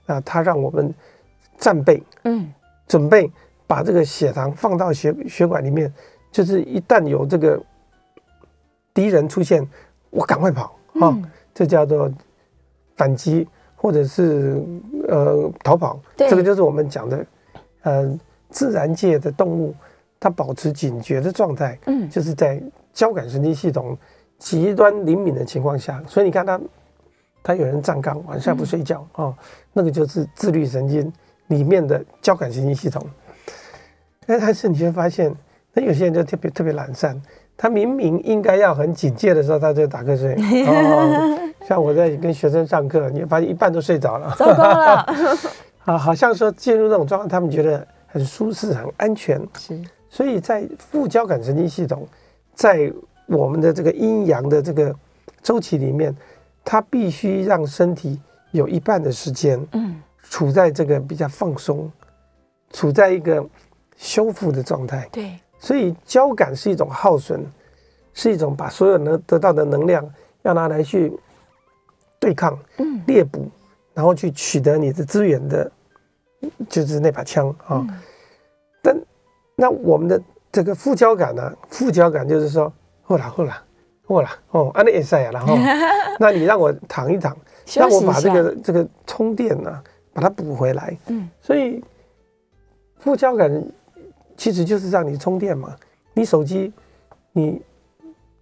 [0.06, 0.94] 啊、呃，它让我们
[1.58, 2.54] 战备，嗯，
[2.88, 3.30] 准备
[3.66, 5.94] 把这个血糖放到血血管里面。
[6.38, 7.60] 就是一旦有这个
[8.94, 9.68] 敌人出现，
[10.12, 10.66] 我赶快跑
[11.00, 11.24] 啊、嗯！
[11.52, 12.14] 这叫做
[12.96, 14.62] 反击，或者是
[15.08, 16.00] 呃逃跑。
[16.16, 17.26] 这个就是我们讲的
[17.82, 18.20] 呃
[18.52, 19.74] 自然界的动物，
[20.20, 21.76] 它保持警觉的状态。
[21.88, 22.62] 嗯，就是在
[22.94, 23.98] 交感神经系统
[24.38, 26.62] 极端灵敏的情况下，所以你看它，
[27.42, 29.36] 它有人站岗，晚上不睡觉啊、嗯哦，
[29.74, 31.12] 那个就是自律神经
[31.48, 33.04] 里面的交感神经系统。
[34.28, 35.36] 但是你会发现。
[35.78, 37.22] 那有些人就特别特别懒散，
[37.56, 40.34] 他明明应该要很警戒的时候，他就打瞌睡。
[40.66, 45.06] 哦， 像我在跟学生上课，你发现一半都睡着了，糟糕了。
[45.86, 49.40] 啊，好像说进入那种状态，他们觉得很舒适、很安全。
[49.60, 52.08] 是，所以在副交感神经系统，
[52.56, 52.92] 在
[53.28, 54.92] 我们的这个阴阳的这个
[55.44, 56.12] 周期里面，
[56.66, 61.92] 它必须让身体有一半的时间，嗯，处在这个比较放松，
[62.72, 63.48] 处在一个
[63.96, 65.08] 修复的状态。
[65.12, 67.44] 对，所以交感是一种耗损，
[68.14, 70.08] 是一种把所有能得到的能量
[70.44, 71.12] 要拿来去
[72.20, 73.50] 对抗、嗯，猎捕，
[73.94, 75.72] 然后去取得你的资源的。
[76.70, 77.90] 就是那把枪啊，嗯、
[78.84, 78.96] 但
[79.56, 81.52] 那我们的这个副交感呢？
[81.68, 83.58] 副交感就是说，后来后来
[84.06, 85.58] 后来哦，安利也塞啊，然后
[86.20, 90.96] 那你让我躺一躺，一让我把这个这个充电呢、啊，把它补回来。
[91.08, 91.84] 嗯，所以
[93.00, 93.52] 副交感
[94.38, 95.76] 其实就是让你充电嘛。
[96.14, 96.72] 你手机
[97.34, 97.62] 你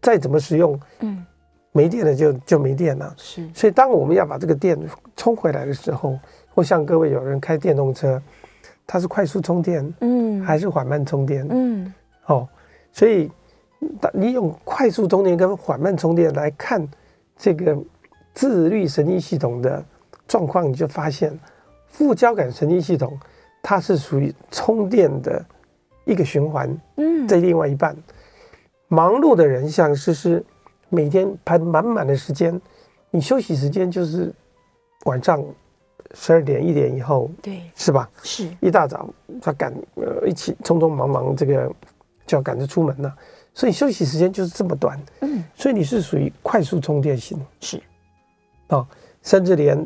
[0.01, 1.25] 再怎么使用，嗯，
[1.71, 3.11] 没电了就就没电了。
[3.17, 4.77] 是，所以当我们要把这个电
[5.15, 6.19] 充回来的时候。
[6.55, 8.21] 或像各位有人开电动车，
[8.87, 11.93] 它是快速充电，嗯，还是缓慢充电，嗯，
[12.27, 12.47] 哦，
[12.93, 13.29] 所以
[14.13, 16.87] 你用快速充电跟缓慢充电来看
[17.35, 17.77] 这个
[18.33, 19.83] 自律神经系统的
[20.29, 21.37] 状况，你就发现
[21.89, 23.19] 副交感神经系统
[23.61, 25.45] 它是属于充电的
[26.05, 27.95] 一个循环，嗯，在另外一半，
[28.87, 30.43] 忙碌的人像诗诗，
[30.89, 32.59] 每天排满满的时间，
[33.11, 34.33] 你休息时间就是
[35.05, 35.43] 晚上。
[36.13, 38.09] 十二点一点以后，对，是吧？
[38.23, 38.47] 是。
[38.61, 39.09] 一大早
[39.41, 41.69] 他赶呃一起匆匆忙忙这个
[42.25, 43.13] 就要赶着出门了，
[43.53, 44.97] 所以休息时间就是这么短。
[45.21, 47.77] 嗯，所以你是属于快速充电型，是。
[48.67, 48.87] 啊、哦，
[49.23, 49.77] 甚至连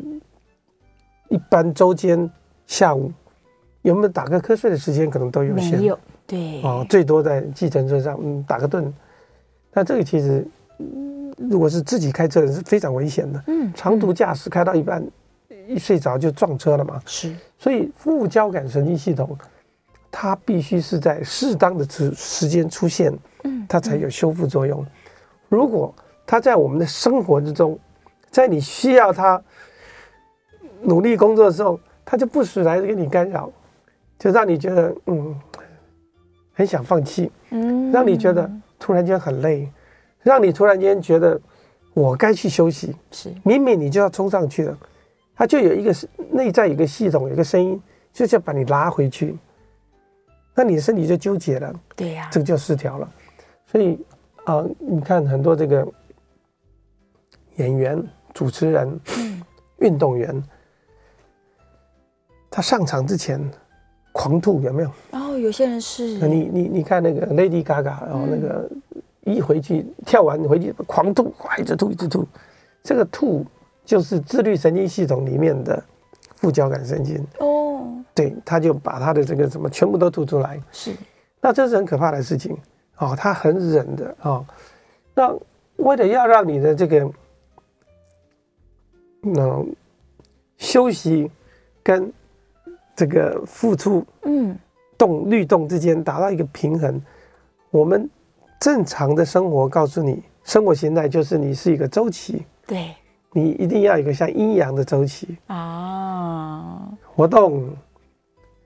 [1.30, 2.30] 一般周间
[2.66, 3.10] 下午
[3.82, 5.98] 有没有打个瞌睡的时间可能都有限，没有，
[6.30, 8.90] 对哦，最多在计程车上嗯打个盹。
[9.72, 10.46] 那这个其实
[11.36, 15.04] 如果是自己开车的是非常危险的，嗯，长途驾驶开到一半。
[15.68, 17.00] 一睡着就撞车了嘛？
[17.06, 19.38] 是，所以副交感神经系统，
[20.10, 24.84] 它必须是在适当的时时间出现，嗯，它才有修复作用。
[25.48, 25.94] 如果
[26.26, 27.78] 它在我们的生活之中，
[28.32, 29.40] 在你需要它
[30.82, 33.48] 努力工作的时候，它就不时来给你干扰，
[34.18, 35.32] 就让你觉得嗯，
[36.60, 39.66] 很想放弃，嗯，让你觉得突然间很累，
[40.20, 41.40] 让你突然间觉得
[41.94, 44.78] 我该去休息，是，明明你就要冲上去了。
[45.34, 45.90] 它就有一个
[46.30, 47.80] 内在有一个系统，有一个声音，
[48.12, 49.38] 就是要把你拉回去，
[50.54, 53.10] 那你的身体就纠结了，对呀、啊，这个就失调了。
[53.64, 53.94] 所以
[54.44, 55.88] 啊、呃，你看很多这个
[57.56, 59.42] 演员、主持人、嗯、
[59.78, 60.44] 运动员，
[62.50, 63.40] 他上场之前
[64.12, 64.90] 狂吐有没有？
[65.12, 66.18] 哦，有些人是。
[66.26, 68.70] 你你你看那个 Lady Gaga，然后那个
[69.24, 72.26] 一回去跳完回去狂吐，一直吐一直吐，
[72.82, 73.44] 这个吐。
[73.82, 75.82] 就是自律神经系统里面的
[76.36, 77.26] 副交感神经。
[77.40, 80.94] 哦，对，他就把他的这个什么全部都吐出来，是，
[81.40, 82.56] 那这是很可怕的事情。
[82.98, 84.46] 哦，他很忍的哦，
[85.12, 85.34] 那
[85.78, 87.10] 为了要让你的这个
[89.22, 89.74] 嗯
[90.56, 91.28] 休息
[91.82, 92.12] 跟
[93.00, 94.54] 这个付出嗯
[94.98, 97.00] 动律动之间达到一个平衡，
[97.70, 98.06] 我们
[98.60, 102.94] 正常的生活告诉你，生活形态就是你是一个周期，对。
[103.32, 107.70] 你一定要有一个像阴阳的周期啊，活动，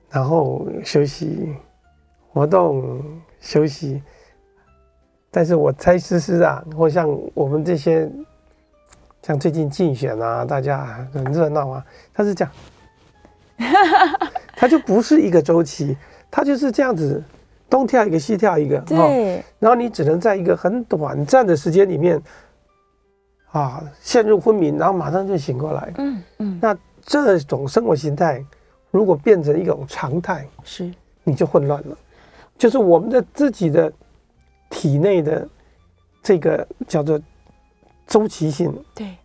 [0.09, 1.55] 然后休息，
[2.33, 3.01] 活动
[3.39, 4.03] 休息。
[5.31, 8.11] 但是我猜思思啊，或像我们这些，
[9.21, 12.43] 像最近竞选啊，大家很热闹啊，他是这
[13.57, 15.95] 样，他就不是一个周期，
[16.29, 17.23] 它就是这样子，
[17.69, 22.21] 东跳一个西跳一个，对，然后你只能在一个很短暂的时间里面。
[23.51, 25.93] 啊，陷入昏迷，然后马上就醒过来。
[25.97, 28.43] 嗯嗯，那这种生活形态，
[28.91, 30.91] 如果变成一种常态，是
[31.23, 31.97] 你就混乱了。
[32.57, 33.89] 就是我们的自己的
[34.69, 35.47] 体内的
[36.21, 37.17] 这个叫做
[38.05, 39.15] 周期性，对，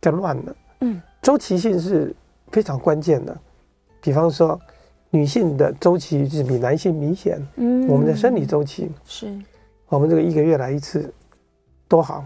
[0.00, 0.56] 就乱了。
[0.82, 2.14] 嗯，周期性是
[2.52, 3.36] 非常关键的。
[4.00, 4.58] 比方说，
[5.10, 7.40] 女性的周期是比男性明显。
[7.56, 9.32] 嗯，我们的生理周期是，
[9.88, 11.12] 我们这个一个月来一次，
[11.88, 12.24] 多好。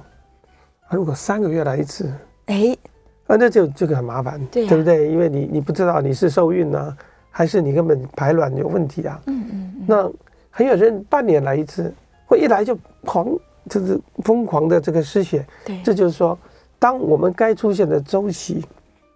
[0.91, 2.13] 如果三个月来一次，
[2.47, 2.79] 哎、欸，
[3.27, 5.11] 啊，那就这个很麻烦，对，对不对？
[5.11, 6.97] 因为你你不知道你是受孕呢，
[7.31, 9.21] 还是你根本排卵有问题啊？
[9.27, 9.75] 嗯嗯。
[9.89, 10.13] 那
[10.51, 11.93] 还有人半年来一次，
[12.27, 13.27] 或一来就狂，
[13.69, 15.45] 就是疯狂的这个失血。
[15.65, 16.39] 对，这就是说，
[16.79, 18.65] 当我们该出现的周期，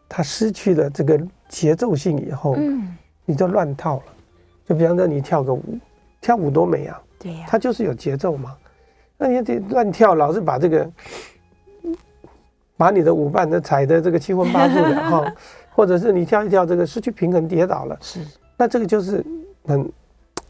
[0.08, 4.02] 它失去了这个节奏性以后，嗯，你就乱套了。
[4.66, 5.78] 就比方说你跳个舞，
[6.20, 8.56] 跳舞多美啊，对呀，它就是有节奏嘛。
[9.16, 10.90] 那你得乱跳，老是把这个
[12.76, 15.34] 把你的舞伴都踩的这个七荤八素的哈，
[15.74, 18.20] 或者是你跳一跳这个失去平衡跌倒了，是，
[18.56, 19.24] 那这个就是
[19.64, 19.92] 很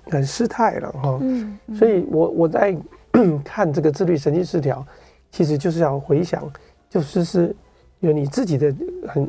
[0.05, 1.18] 很失态了哈。
[1.23, 2.77] 嗯，嗯所以我我在
[3.42, 4.87] 看这个自律神经失调，
[5.31, 6.42] 其实就是要回想，
[6.90, 7.57] 就是是
[8.00, 8.74] 有你自己的
[9.08, 9.28] 很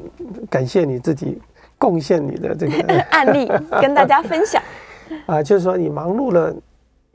[0.49, 1.41] 感谢你自己
[1.77, 3.51] 贡献你的这个 案例
[3.81, 4.61] 跟大家分享
[5.25, 6.53] 啊，就是说你忙碌了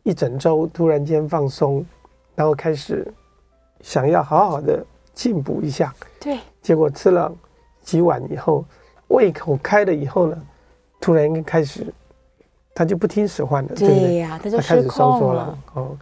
[0.02, 1.84] 一整周，突然间放松，
[2.34, 3.06] 然后开始
[3.80, 7.32] 想要好好的进补一下，对，结果吃了
[7.82, 8.64] 几碗以后，
[9.08, 10.36] 胃口开了以后呢，
[11.00, 11.86] 突然开始
[12.74, 15.96] 他就不听使唤了，对呀、啊，他就开始收缩，了哦。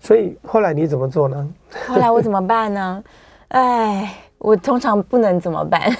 [0.00, 1.54] 所以后来你怎么做呢？
[1.88, 3.02] 后来我怎么办呢？
[3.48, 5.90] 哎，我通常不能怎么办，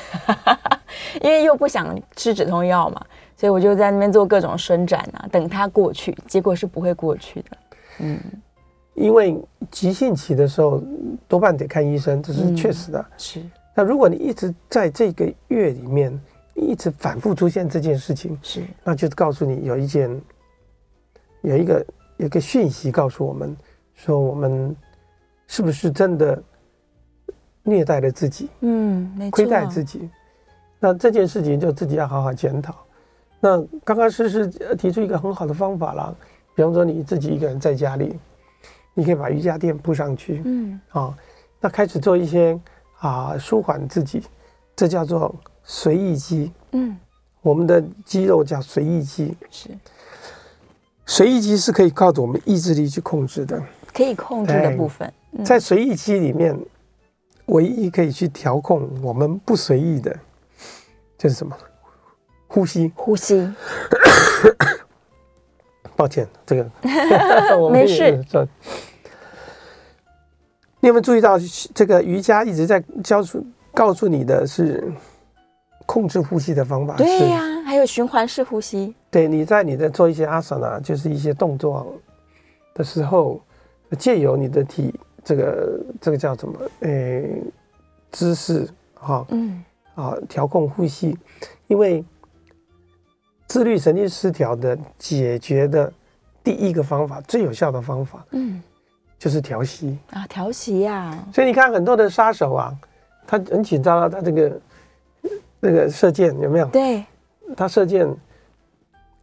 [1.23, 3.01] 因为又不想吃止痛药嘛，
[3.37, 6.13] 所以我就在那边做各种伸展啊，等它过去。
[6.27, 7.57] 结果是不会过去的，
[8.01, 8.19] 嗯，
[8.95, 10.83] 因为急性期的时候
[11.29, 12.99] 多半得看医生，这是确实的。
[12.99, 13.43] 嗯、是。
[13.75, 16.21] 那如果你一直在这个月里面
[16.55, 20.21] 一直反复出现这件事情，是，那就告诉你有一件
[21.43, 21.87] 有一个
[22.19, 23.57] 有一个讯息告诉我们。
[23.95, 24.75] 说我们
[25.47, 26.43] 是不是真的
[27.63, 28.49] 虐待了自己？
[28.61, 30.09] 嗯，没，亏待自己。
[30.81, 32.75] 那这件事情就自己要好好检讨。
[33.41, 34.47] 那刚刚诗诗
[34.77, 36.17] 提出一个很好的方法了，
[36.55, 38.19] 比方说你自己一个人在家里，
[38.95, 41.17] 你可以把瑜伽垫铺上去，嗯，啊，
[41.61, 42.59] 那开始做一些
[42.99, 44.23] 啊舒缓自己，
[44.75, 46.53] 这叫做随意肌。
[46.73, 46.97] 嗯，
[47.41, 49.69] 我们的肌肉叫随意肌，是
[51.07, 53.63] 随意肌是可以靠着我们意志力去控制的。
[53.93, 56.59] 可以控制的部分，欸、在随意肌里面，
[57.53, 60.15] 唯一可以去调控我们不随意的，
[61.17, 61.57] 就是什么？
[62.49, 63.51] 呼吸，呼吸。
[65.97, 66.69] 抱歉，这个
[67.71, 68.13] 没事。
[70.81, 71.39] 你有没有注意到，
[71.75, 74.93] 这个瑜伽一直在教出告诉你的是
[75.87, 76.97] 控制呼吸的方法？
[76.97, 78.95] 对呀、啊，还有循环式呼吸。
[79.11, 81.95] 对，你在你的做一些阿萨那，就是一些动作
[82.75, 83.41] 的时候。
[83.99, 86.59] 借由你的体，这个这个叫什么？
[86.81, 87.43] 诶，
[88.11, 89.63] 姿势哈，嗯，
[89.95, 91.17] 啊，调控呼吸，
[91.69, 92.05] 因为
[93.47, 95.93] 自律神经失调的解决的
[96.43, 98.63] 第一个方法，最有效的方法，嗯，
[99.19, 101.17] 就是调息啊，调息呀。
[101.33, 102.75] 所以你看很多的杀手啊，
[103.27, 104.61] 他很紧张啊，他这个
[105.61, 106.67] 那个射箭有没有？
[106.67, 107.05] 对，
[107.57, 108.09] 他射箭，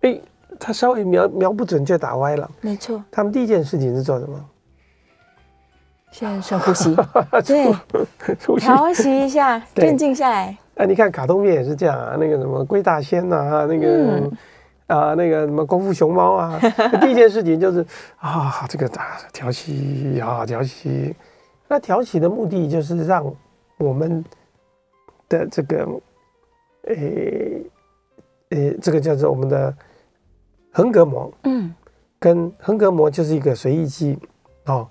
[0.01, 0.21] 诶，
[0.59, 2.49] 他稍微瞄瞄不准就打歪了。
[2.61, 3.03] 没错。
[3.11, 4.49] 他们第一件事情是做什么？
[6.11, 6.95] 先深呼吸，
[7.45, 7.71] 对，
[8.57, 10.57] 调息一下，镇静下来。
[10.75, 14.31] 哎，你看卡通片也是这样啊，那个什么龟大仙呐，那个、嗯、
[14.87, 16.59] 啊，那个什么功夫熊猫啊，
[17.01, 17.85] 第一件事情就是
[18.17, 21.15] 啊，这个啊调息啊调息。
[21.67, 23.23] 那调息的目的就是让
[23.77, 24.23] 我们
[25.27, 25.87] 的这个，
[26.87, 29.71] 诶、欸、诶、欸，这个叫做我们的
[30.71, 31.71] 横膈膜，嗯，
[32.17, 34.17] 跟横膈膜就是一个随意肌，
[34.65, 34.87] 哦。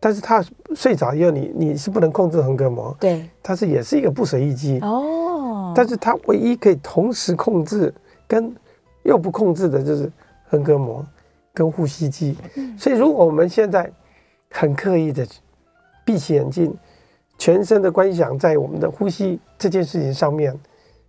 [0.00, 0.44] 但是他
[0.76, 5.72] 睡着以后，你你是不能控制横膈膜，对，它是也是一个不随意肌哦。
[5.74, 7.92] 但是它唯一可以同时控制
[8.26, 8.54] 跟
[9.02, 10.10] 又不控制的就是
[10.48, 11.04] 横膈膜
[11.52, 12.36] 跟呼吸肌。
[12.54, 12.78] 嗯。
[12.78, 13.90] 所以如果我们现在
[14.50, 15.26] 很刻意的
[16.04, 16.72] 闭起眼睛，
[17.36, 20.56] 全身的观想在我们的呼吸这件事情上面，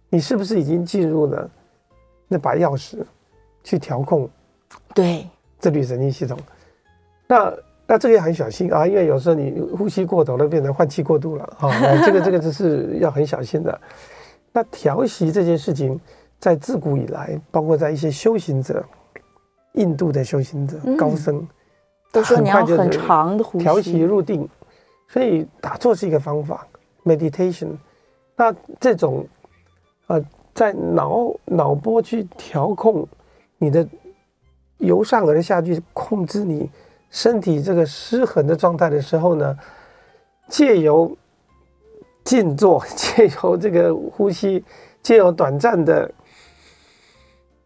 [0.10, 1.47] 你是不是已经进入了
[2.28, 3.04] 那把钥匙
[3.63, 4.28] 去调控？
[4.95, 5.28] 对，
[5.60, 6.36] 自律神经系统。
[7.28, 7.54] 那。
[7.91, 11.71] 那这个也很小心啊，因为有时候你呼吸过头了，变成换气过度了啊。
[12.06, 13.82] 这个这个就是要很小心的。
[14.54, 15.99] 那调息这件事情，
[16.38, 18.86] 在自古以来，包括在一些修行者，
[19.73, 21.47] 印度的修行者、嗯、高僧，
[22.12, 24.47] 都说你要很长的呼吸，调息入定。
[25.08, 26.67] 所以打坐是一个方法
[27.04, 27.69] ，meditation。
[28.36, 29.25] 那这种
[30.06, 30.23] 呃，
[30.54, 33.08] 在脑脑波去调控
[33.58, 33.84] 你的
[34.78, 36.69] 由上而下去控制你。
[37.10, 39.58] 身体这个失衡的状态的时候呢，
[40.47, 41.16] 借由
[42.24, 44.64] 静坐， 借由这个呼吸，
[45.01, 46.12] 借由短暂的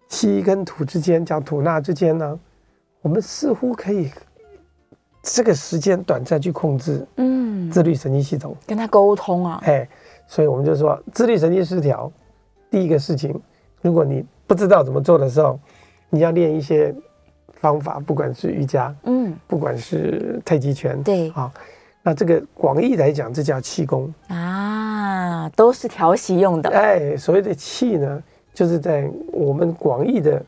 [0.07, 2.39] 吸跟吐之间，叫吐纳之间呢，
[3.01, 4.09] 我们似乎可以
[5.21, 9.87] 这个时间短暂去控制，嗯，自律神经系统、嗯、跟他沟通啊，哎，
[10.25, 12.09] 所以我们就说自律神经失调，
[12.69, 13.37] 第一个事情，
[13.81, 15.59] 如果你不知道怎么做的时候，
[16.09, 16.95] 你要练一些。
[17.63, 21.49] 方法，不管是瑜伽，嗯，不管是太极拳，对啊，
[22.03, 26.69] 那这个广义来讲，这叫气功啊，都是调息用的。
[26.69, 28.21] 哎，所谓的气呢，
[28.53, 30.43] 就是在我们广义的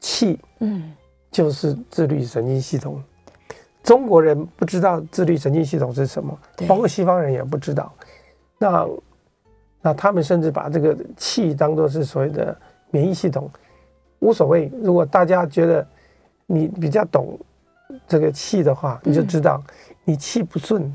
[0.00, 0.92] 气，嗯，
[1.30, 3.02] 就是自律神经系统。
[3.82, 6.38] 中国人不知道自律神经系统是什么，
[6.68, 7.90] 包括西方人也不知道。
[8.58, 8.86] 那
[9.80, 12.54] 那他们甚至把这个气当做是所谓的
[12.90, 13.50] 免疫系统，
[14.18, 14.70] 无所谓。
[14.82, 15.86] 如果大家觉得
[16.52, 17.38] 你比较懂
[18.08, 19.62] 这个气的话，你就知道
[20.04, 20.92] 你气不顺，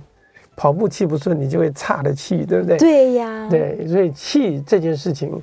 [0.55, 2.77] 跑步气不顺，你就会岔的气，对不对？
[2.77, 5.41] 对呀，对，所以气这件事情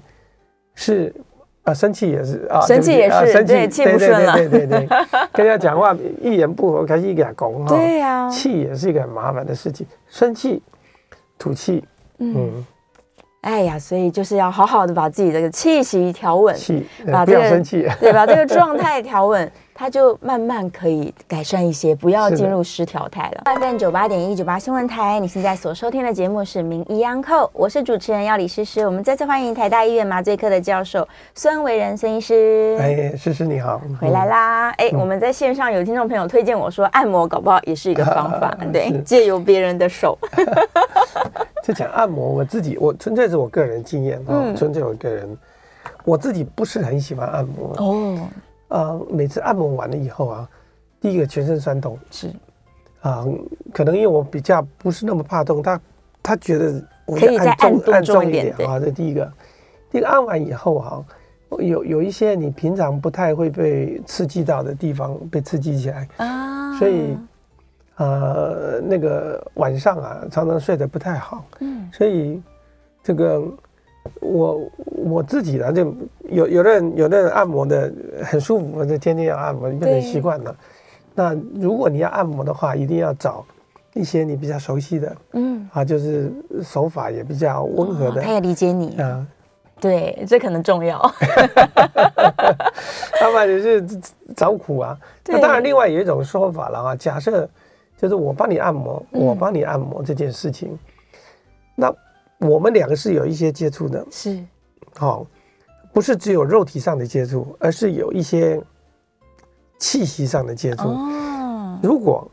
[0.74, 1.12] 是。
[1.64, 4.98] 啊，生气也是啊，生气也是，啊、生气气不顺了，对对对对，对，
[5.32, 10.60] 跟人家讲话一言不合开始一给他拱哈，对呀、啊，气也是一个很麻烦的事情，生气
[11.38, 11.84] 吐气，
[12.18, 12.66] 嗯，嗯，
[13.42, 19.48] 哎呀，所以就是要好好的把自己这个气息调稳，气，把这个生气，对，把这个状态调稳。
[19.74, 23.42] 它就慢慢可以改善一些，不要进入失调态了。
[23.58, 28.86] FM 九八点一九八新闻台，你现在所收听的节目是《名医央叩》，我是主持人药理诗诗。
[28.86, 32.76] 我们再次欢迎台大医院麻醉科的教授孙维仁孙医师。
[32.78, 34.70] 哎，诗诗你好，回来啦！
[34.72, 40.18] 哎、嗯，我们在线上有听众朋友推荐我说，按摩搞不好也是一个方法， 啊、对，借由别人的手。
[41.64, 45.38] 就讲按摩，我自己我纯粹是我个人经验啊，纯、嗯、粹我个人，
[46.04, 48.28] 我自己不是很喜欢按摩哦。
[48.72, 50.48] 呃，每次按摩完了以后啊，
[50.98, 51.98] 第一个全身酸痛。
[52.10, 52.28] 是。
[53.02, 53.38] 啊、呃，
[53.70, 55.80] 可能因为我比较不是那么怕痛，他
[56.22, 59.30] 他觉得我可以再按重按重一点啊，这第一个。
[59.90, 61.04] 第一个按完以后哈、
[61.50, 66.08] 啊，有有一些你平常不太会被刺激到的地方被刺激起来。
[66.16, 67.14] 啊，所以
[67.96, 72.40] 呃那个晚上啊常常睡得不太好，嗯，所以
[73.02, 73.42] 这个。
[74.20, 75.94] 我我自己呢，就
[76.28, 77.92] 有有的人有的人按摩的
[78.24, 80.56] 很舒服，就天天要按摩，你变成习惯了。
[81.14, 83.44] 那如果你要按摩的话，一定要找
[83.94, 86.32] 一些你比较熟悉的，嗯，啊，就是
[86.62, 89.26] 手法也比较温和的，哦，他也理解你啊。
[89.80, 90.98] 对，这可能重要。
[93.20, 93.84] 要不然你是
[94.34, 94.98] 找苦啊。
[95.26, 97.48] 那当然，另外有一种说法了啊，假设
[97.96, 100.78] 就是我帮你按摩，我帮你按摩这件事情，嗯，
[101.76, 101.94] 那。
[102.42, 104.36] 我们两个是有一些接触的，是，
[104.96, 105.26] 好、哦，
[105.92, 108.60] 不是只有肉体上的接触，而是有一些
[109.78, 110.88] 气息上的接触。
[110.88, 112.28] 哦，如果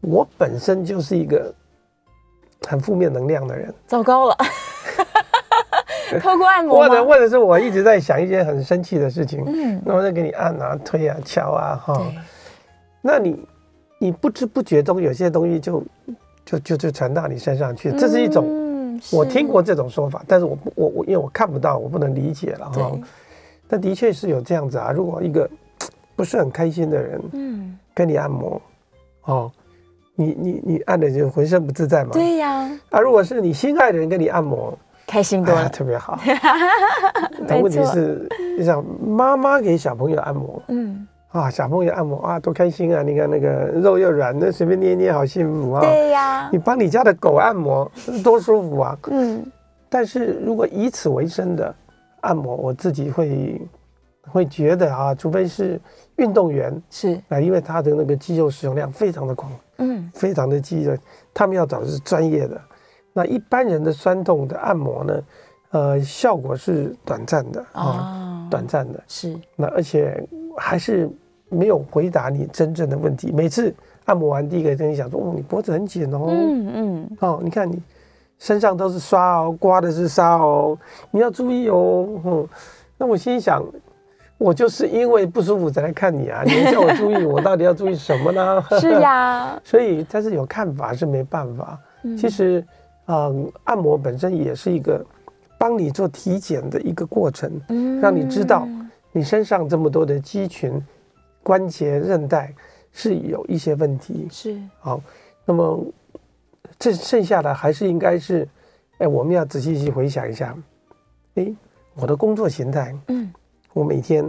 [0.00, 1.54] 我本身就是一个
[2.66, 4.36] 很负面能量的人，糟糕了，
[6.20, 12.12] 透过按摩，或者或者是我一直在想一些很生气的事情，嗯，那我就给你按啊、推啊、敲啊，哈、哦，
[13.00, 13.46] 那你
[13.98, 15.84] 你不知不觉中有些东西就
[16.44, 18.44] 就就就传到你身上去，这是一种。
[18.48, 18.61] 嗯
[19.10, 22.92] 我听过这种说法，但是我我我因为我看不到，我不能理解了哈。
[23.66, 24.92] 但的确是有这样子啊。
[24.92, 25.48] 如果一个
[26.14, 28.60] 不是很开心的人，嗯，跟你按摩，
[29.24, 29.50] 哦，
[30.14, 32.10] 你你你按的就浑身不自在嘛。
[32.12, 32.70] 对呀。
[32.90, 36.18] 啊，如果是你心爱的人跟你按摩，开心多了，特别好。
[37.48, 38.28] 但问题是，
[38.58, 41.08] 你想妈妈给小朋友按摩，嗯。
[41.32, 43.02] 啊，小朋友按摩啊，多开心啊！
[43.02, 43.48] 你看那个
[43.80, 45.80] 肉又软，那随便捏捏，好幸福啊！
[45.80, 47.90] 对呀，你帮你家的狗按摩，
[48.22, 48.98] 多舒服啊！
[49.10, 49.42] 嗯，
[49.88, 51.74] 但是如果以此为生的
[52.20, 53.58] 按摩，我自己会
[54.30, 55.80] 会觉得啊，除非是
[56.16, 60.98] 运动员是啊，因为他的那个肌肉使用量非常的广，嗯，非常的激烈，
[61.32, 62.60] 他们要找的是专业的。
[63.14, 65.22] 那一般人的酸痛的按摩呢，
[65.70, 70.22] 呃，效果是短暂的啊，哦、短暂的，是那而且
[70.58, 71.08] 还是。
[71.52, 73.30] 没有回答你真正的问题。
[73.32, 73.72] 每次
[74.06, 77.80] 按摩完，第一个跟你讲说：“哦，你脖子很紧哦，嗯嗯，哦，你看你
[78.38, 80.76] 身上都是刷哦，刮的是痧哦，
[81.10, 82.48] 你要注意哦。”嗯，
[82.98, 83.62] 那我心想，
[84.38, 88.64] 我就是因为不舒服才来看你啊，你叫我注意，我到底要注意什么呢？
[88.80, 91.78] 是呀， 所以但是有看法是没办法。
[92.18, 92.64] 其实，
[93.06, 95.04] 嗯，按摩本身也是一个
[95.56, 98.66] 帮你做体检的一个过程，嗯，让你知道
[99.12, 100.72] 你身上这么多的肌群。
[101.42, 102.54] 关节韧带
[102.92, 104.60] 是有一些问题，是。
[104.80, 105.00] 好，
[105.44, 105.84] 那么
[106.78, 108.48] 这剩下的还是应该是，
[108.98, 110.56] 哎，我们要仔细去回想一下，
[111.34, 111.52] 哎，
[111.94, 113.32] 我的工作形态，嗯，
[113.72, 114.24] 我每天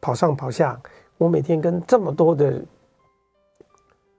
[0.00, 0.80] 跑上跑下，
[1.18, 2.62] 我每天跟这么多的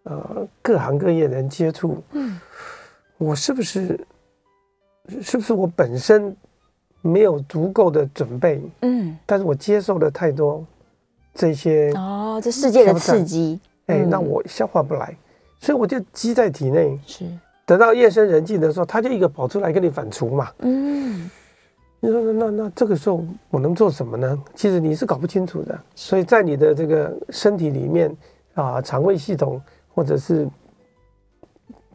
[0.03, 2.39] 呃各行各业的人接触，嗯，
[3.17, 3.99] 我是不是
[5.21, 6.35] 是不是我本身
[7.01, 10.65] 没有足够的准备，嗯，但是我接受了太多。
[11.35, 15.17] 这些哦，这世界的刺激，哎，那我消化不来，嗯、
[15.59, 16.97] 所以我就积在体内。
[17.05, 17.25] 是，
[17.65, 20.49] 等到夜深人静的时候，他就一个跑出来跟你反刍嘛。
[20.59, 21.29] 嗯，
[21.99, 24.41] 你说那那那这个时候我能做什么呢？
[24.55, 25.77] 其实你是搞不清楚的。
[25.93, 28.15] 所以在你的这个身体里面
[28.53, 29.61] 啊，肠胃系统
[29.93, 30.47] 或者是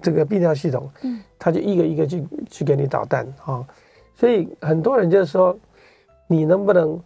[0.03, 3.67] 这个泌尿系统，嗯，他就一个一个去去给你捣蛋啊。
[4.15, 5.59] 所以很多人就是说，
[6.27, 7.01] 你能不能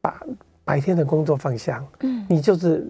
[0.00, 0.20] 把
[0.70, 2.86] 白天的工作方向，嗯，你就是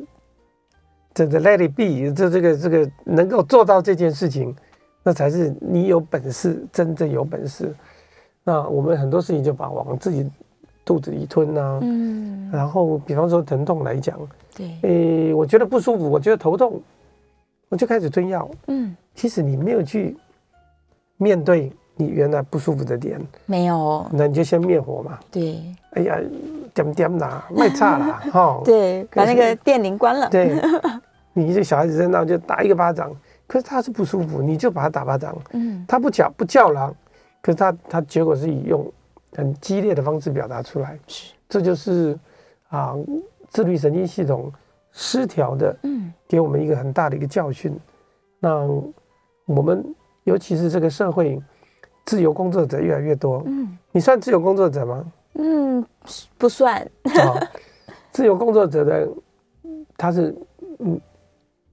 [1.15, 4.55] 这个 let it be，这这个这个能够做到这件事情，
[5.03, 7.75] 那才是你有本事，真正有本事。
[8.45, 10.29] 那我们很多事情就把往自己
[10.85, 14.19] 肚子里吞呐、啊，嗯，然后比方说疼痛来讲，
[14.55, 16.83] 对，诶，我觉得不舒服，我觉得头痛，
[17.71, 20.15] 我就开始吞药，嗯，其实你没有去
[21.17, 26.21] 面对你原来不舒服的点，没有，那你就先灭火嘛，对，哎呀，
[26.75, 30.61] 点点啦，卖差啦， 哈，对，把那个电铃关了，对，
[31.33, 33.11] 你这小孩子在那就打一个巴掌，
[33.47, 36.95] 可是他是不舒服，你就把他打巴掌，嗯，他不叫不叫了。
[37.43, 38.87] 可是他他结果是以用
[39.35, 42.19] 很激烈的方式表达出来，是，这就是
[42.69, 42.95] 啊
[43.49, 44.53] 自律神经系统
[44.93, 47.75] 失调的，嗯，给我们一个很大的一个教训。
[48.39, 48.67] 那
[49.47, 49.83] 我们
[50.25, 51.41] 尤其是这个社会，
[52.05, 55.05] 自由工作者越来越多，嗯，你算自由工作者吗？
[55.35, 55.85] 嗯，
[56.37, 56.81] 不算。
[57.05, 57.49] 哦，
[58.13, 59.09] 自由工作者的
[59.97, 60.35] 他是
[60.79, 61.01] 嗯。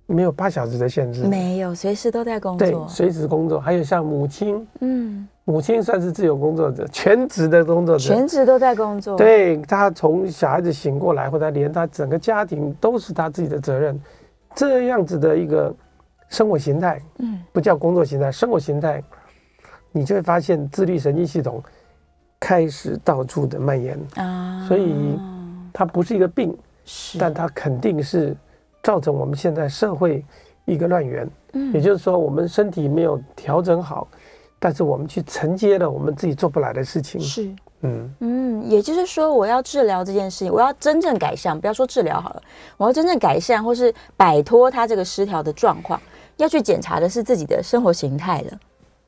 [0.10, 3.60] 没有八小时的限制，没有，随时都在工作，对，随时工作。
[3.60, 9.18] 还有像母亲，嗯，母亲算是自由工作者，全职的工作者，全职都在工作。
[9.18, 14.02] 对，他从小孩子醒过来，或者连他整个家庭都是他自己的责任，
[14.56, 15.76] 这样子的一个
[16.30, 19.04] 生活形态，嗯，不叫工作形态，生活形态，
[19.92, 21.62] 你就会发现自律神经系统
[22.40, 24.00] 开始到处的蔓延。
[24.16, 24.94] 啊，所以
[25.74, 28.36] 它不是一个病，是，但它肯定是。
[28.84, 30.24] 造成我们现在社会
[30.64, 34.08] 一个乱源，嗯，也就是说，我们身体没有调整好，
[34.60, 38.10] 但是我们去承接了我们自己做不来的事情，是，嗯。
[38.22, 42.42] 嗯，也就是说，我要治疗这件事情，我要真正改善，不要说治疗好了，
[42.78, 46.00] 我要真正改善或是摆脱它这个失调的状况，
[46.38, 48.60] 要去检查的是自己的生活形态了，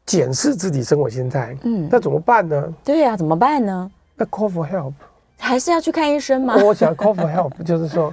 [0.10, 2.74] 检视自己生活心态，嗯，那怎么办呢？
[2.84, 3.91] 对呀，怎么办呢？
[4.16, 4.93] 那 call for help，
[5.38, 6.55] 还是要去看医生吗？
[6.64, 8.12] 我想 call for help 就是说。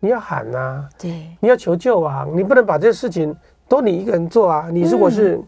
[0.00, 2.26] 你要喊呐、啊，对，你要求救啊！
[2.34, 3.34] 你不能把这事情
[3.66, 4.68] 都你一个人做啊！
[4.70, 5.40] 你如果是，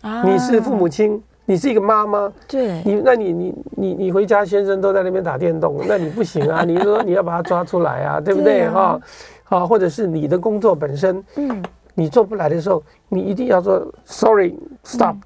[0.00, 6.64] 嗯、你是父母亲，啊、你是一个妈妈，对，你那你你你你回家，先生都在那边打电动，那你不行啊！
[6.66, 8.66] 你说你要把他抓出来啊，对不对？
[8.70, 8.98] 哈，
[9.44, 11.62] 好，或者是你的工作本身，嗯，
[11.98, 15.20] 你做不来的时候，你一定要说 sorry，stop，、嗯、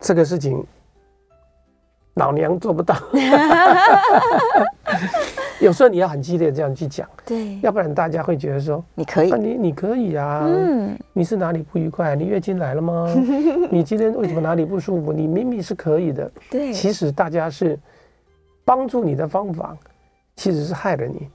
[0.00, 0.64] 这个事情。
[2.14, 2.96] 老娘做不到，
[5.60, 12.16] 有时候你要很激烈这样去讲，对，要不然大家会觉得说你可以，你你可以啊，嗯，你是哪里不愉快？
[12.16, 13.14] 你月经来了吗？
[13.70, 15.12] 你今天为什么哪里不舒服？
[15.12, 17.78] 你明明是可以的，对，其实大家是
[18.64, 19.76] 帮助你的方法，
[20.36, 21.28] 其实是害了你。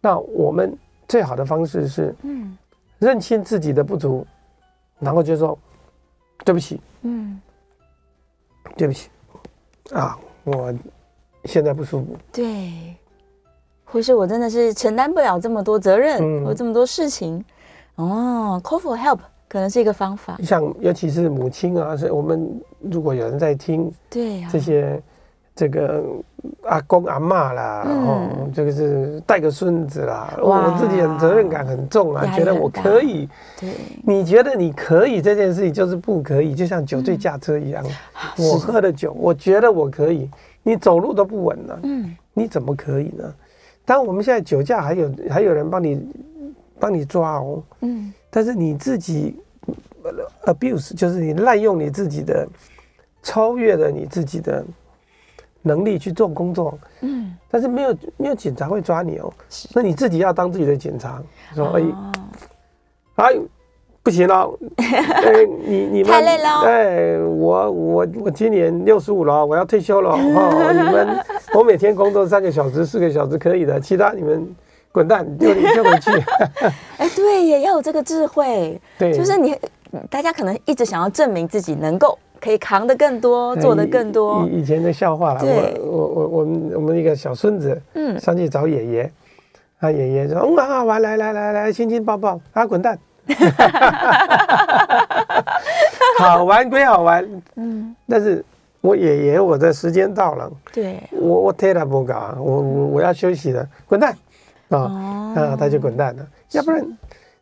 [0.00, 0.72] 那我们
[1.08, 2.56] 最好的方式是，嗯，
[2.98, 4.26] 认清自己的不足，
[4.98, 5.58] 然后就说
[6.44, 7.40] 对不起，嗯，
[8.76, 9.08] 对不起，
[9.92, 10.18] 啊。
[10.44, 10.72] 我
[11.44, 12.96] 现在不舒服，对，
[13.84, 17.44] 或是我真的是承担不了这么多责任，嗯、或这么多事情，
[17.96, 20.38] 哦，call for help 可能是一个方法。
[20.42, 25.02] 像尤其是母亲啊，是我们如果有人在听，对呀这些
[25.54, 26.02] 这个
[26.62, 33.28] 阿公阿嬷啦，嗯、哦，这个是带个孙子啦，我自己很责任感很重啊，觉得我可以，
[33.58, 33.70] 对，
[34.02, 37.84] 你觉得你可以这件事情就是不可以，就像酒醉驾车一样，
[38.38, 40.28] 嗯、我喝了酒，我觉得我可以。
[40.62, 43.24] 你走路都不稳了，嗯，你怎么可以呢？
[43.86, 46.06] 当我们现在酒驾还有还有人帮你
[46.78, 49.34] 帮你抓哦，嗯，但是你自己
[50.44, 52.46] abuse 就是你滥用你自己的
[53.22, 54.62] 超越了你自己的
[55.68, 61.22] 能力去做工作，嗯，但是没有没有警察会抓你哦，是那你自己要当自己的警察，
[61.54, 61.82] 说哎，
[63.16, 63.36] 哎。
[64.00, 66.48] 不行了，欸、 你你们太累了。
[66.64, 70.12] 哎，我我我今年六十五了，我要退休了。
[70.16, 74.48] 哦，你们我每天工作三个小时、四个小时可以的，其他你们
[74.92, 76.10] 滚蛋，丢你丢回去。
[76.96, 78.80] 哎，对耶，要有这个智慧。
[78.98, 79.54] 对，就是你
[80.08, 84.46] 大家可能一直想要证明自己能够可以扛得更多，做得更多。
[84.50, 89.10] 以以前的笑话了，我我我我们我们一个小孙子，嗯，上去找爷爷，
[89.80, 92.98] 他爷爷说，嗯，好好玩，来来来来，亲亲抱抱，啊，滚蛋。
[96.18, 97.24] 好玩归好玩，
[97.56, 98.44] 嗯，但是
[98.80, 104.16] 我爷爷，我的时间到了，对，我我退了不搞，我我我要休息了，滚蛋，
[104.70, 104.78] 啊
[105.36, 106.84] 啊，他就滚蛋了，要不然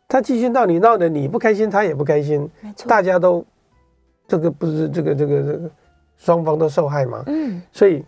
[0.07, 2.49] 他继续闹你闹的你不开心，他也不开心，
[2.85, 3.43] 大家都
[4.27, 5.71] 这个不是这个这个这个
[6.17, 8.03] 双方都受害嘛，嗯，所以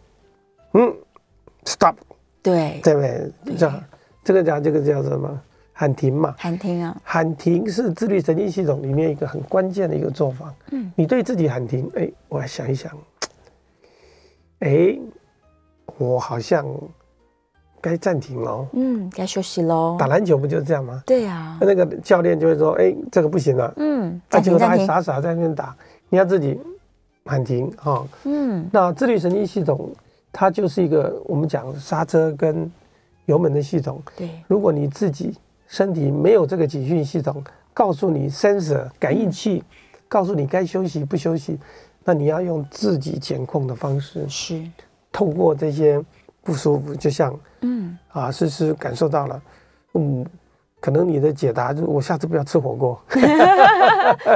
[0.74, 0.93] 嗯
[1.65, 1.95] ，stop，
[2.41, 3.32] 对，对不对？
[3.57, 3.74] 这
[4.24, 5.41] 这个叫这个叫什么？
[5.72, 7.01] 喊停嘛，喊停啊！
[7.05, 10.53] 喊停是自律神经系统里面一个很关键的一个做法。
[10.72, 12.91] 嗯，你对自己喊停，哎，我来想一想，
[14.59, 14.99] 哎，
[15.97, 16.65] 我好像
[17.80, 18.67] 该暂停喽。
[18.74, 19.95] 嗯，该休息喽。
[19.97, 21.01] 打篮球不就是这样吗？
[21.05, 21.57] 对呀。
[21.61, 25.74] 那个教练就会说：“哎，这个不行了。”嗯，而且他还傻傻在那边打，
[26.10, 26.60] 你要自己
[27.26, 28.05] 喊停哈。
[28.26, 29.91] 嗯，那自律神经系统
[30.32, 32.72] 它就是一个我们讲刹车跟
[33.26, 34.01] 油门的系统。
[34.18, 35.38] 对，如果你自己
[35.68, 37.43] 身体没有这个警讯系统，
[37.74, 39.64] 告诉你 sensor 感应器，
[40.07, 41.60] 告诉你该休息不休息，
[42.03, 44.62] 那你要用自己检控的方式，是。
[45.12, 46.03] 透过这些
[46.43, 47.97] 不舒服，就像嗯。
[48.10, 49.41] 啊，诗诗感受到了，
[49.93, 50.26] 嗯，
[50.80, 52.99] 可能你的解答就是我下次不要吃火锅，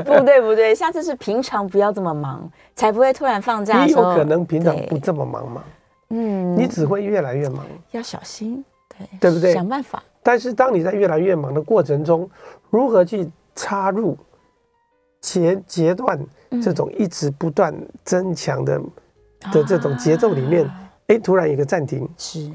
[0.06, 3.84] 不对不对，下次是平常不要这么忙，才不会突然放假。
[3.86, 5.64] 你 有可能平常不这么忙嘛？
[6.10, 9.54] 嗯，你只会越来越忙，要小心，对对不对？
[9.54, 10.04] 想办法。
[10.22, 12.30] 但是当你在越来越忙的过程中，
[12.70, 14.18] 如何去插入
[15.22, 16.20] 前阶段
[16.62, 17.74] 这种一直不断
[18.04, 20.70] 增强的、嗯、的这种节奏里面，
[21.08, 22.52] 哎、啊，突然一个暂停，是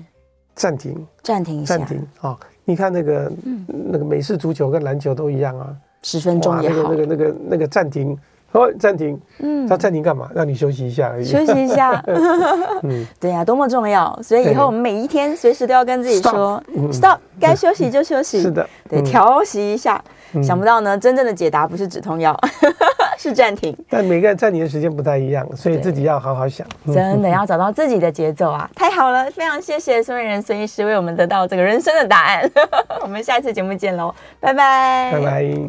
[0.55, 2.39] 暂停，暂停，暂停啊、哦！
[2.69, 8.15] 你看那个、嗯、那个美式足球跟篮球都一样啊，十分钟也好，那个那个那个那个暂停。
[8.53, 9.19] 哦，暂停。
[9.39, 10.31] 嗯，他暂停干嘛？
[10.35, 11.25] 让你休息一下而已。
[11.25, 12.03] 休息一下。
[12.85, 14.19] 嗯，对呀，多么重要！
[14.23, 16.63] 所以以后我们每一天随时都要跟自己说
[16.93, 20.03] ：“Stop，该休息就休息。”是的，对，调息一下。
[20.43, 22.39] 想不到呢，真正的解答不是止痛药，
[23.19, 23.77] 是暂停。
[23.89, 26.67] 但每个人暂停的时间不太一样，所以自己要好好想。
[26.93, 28.69] 真的要找到自己的节奏啊！
[28.75, 32.51] 太好了，非常谢谢孙瑞仁孙医师为我们得到这个人生的答案。
[33.03, 35.69] 我们下一次节目见喽，拜拜，拜拜。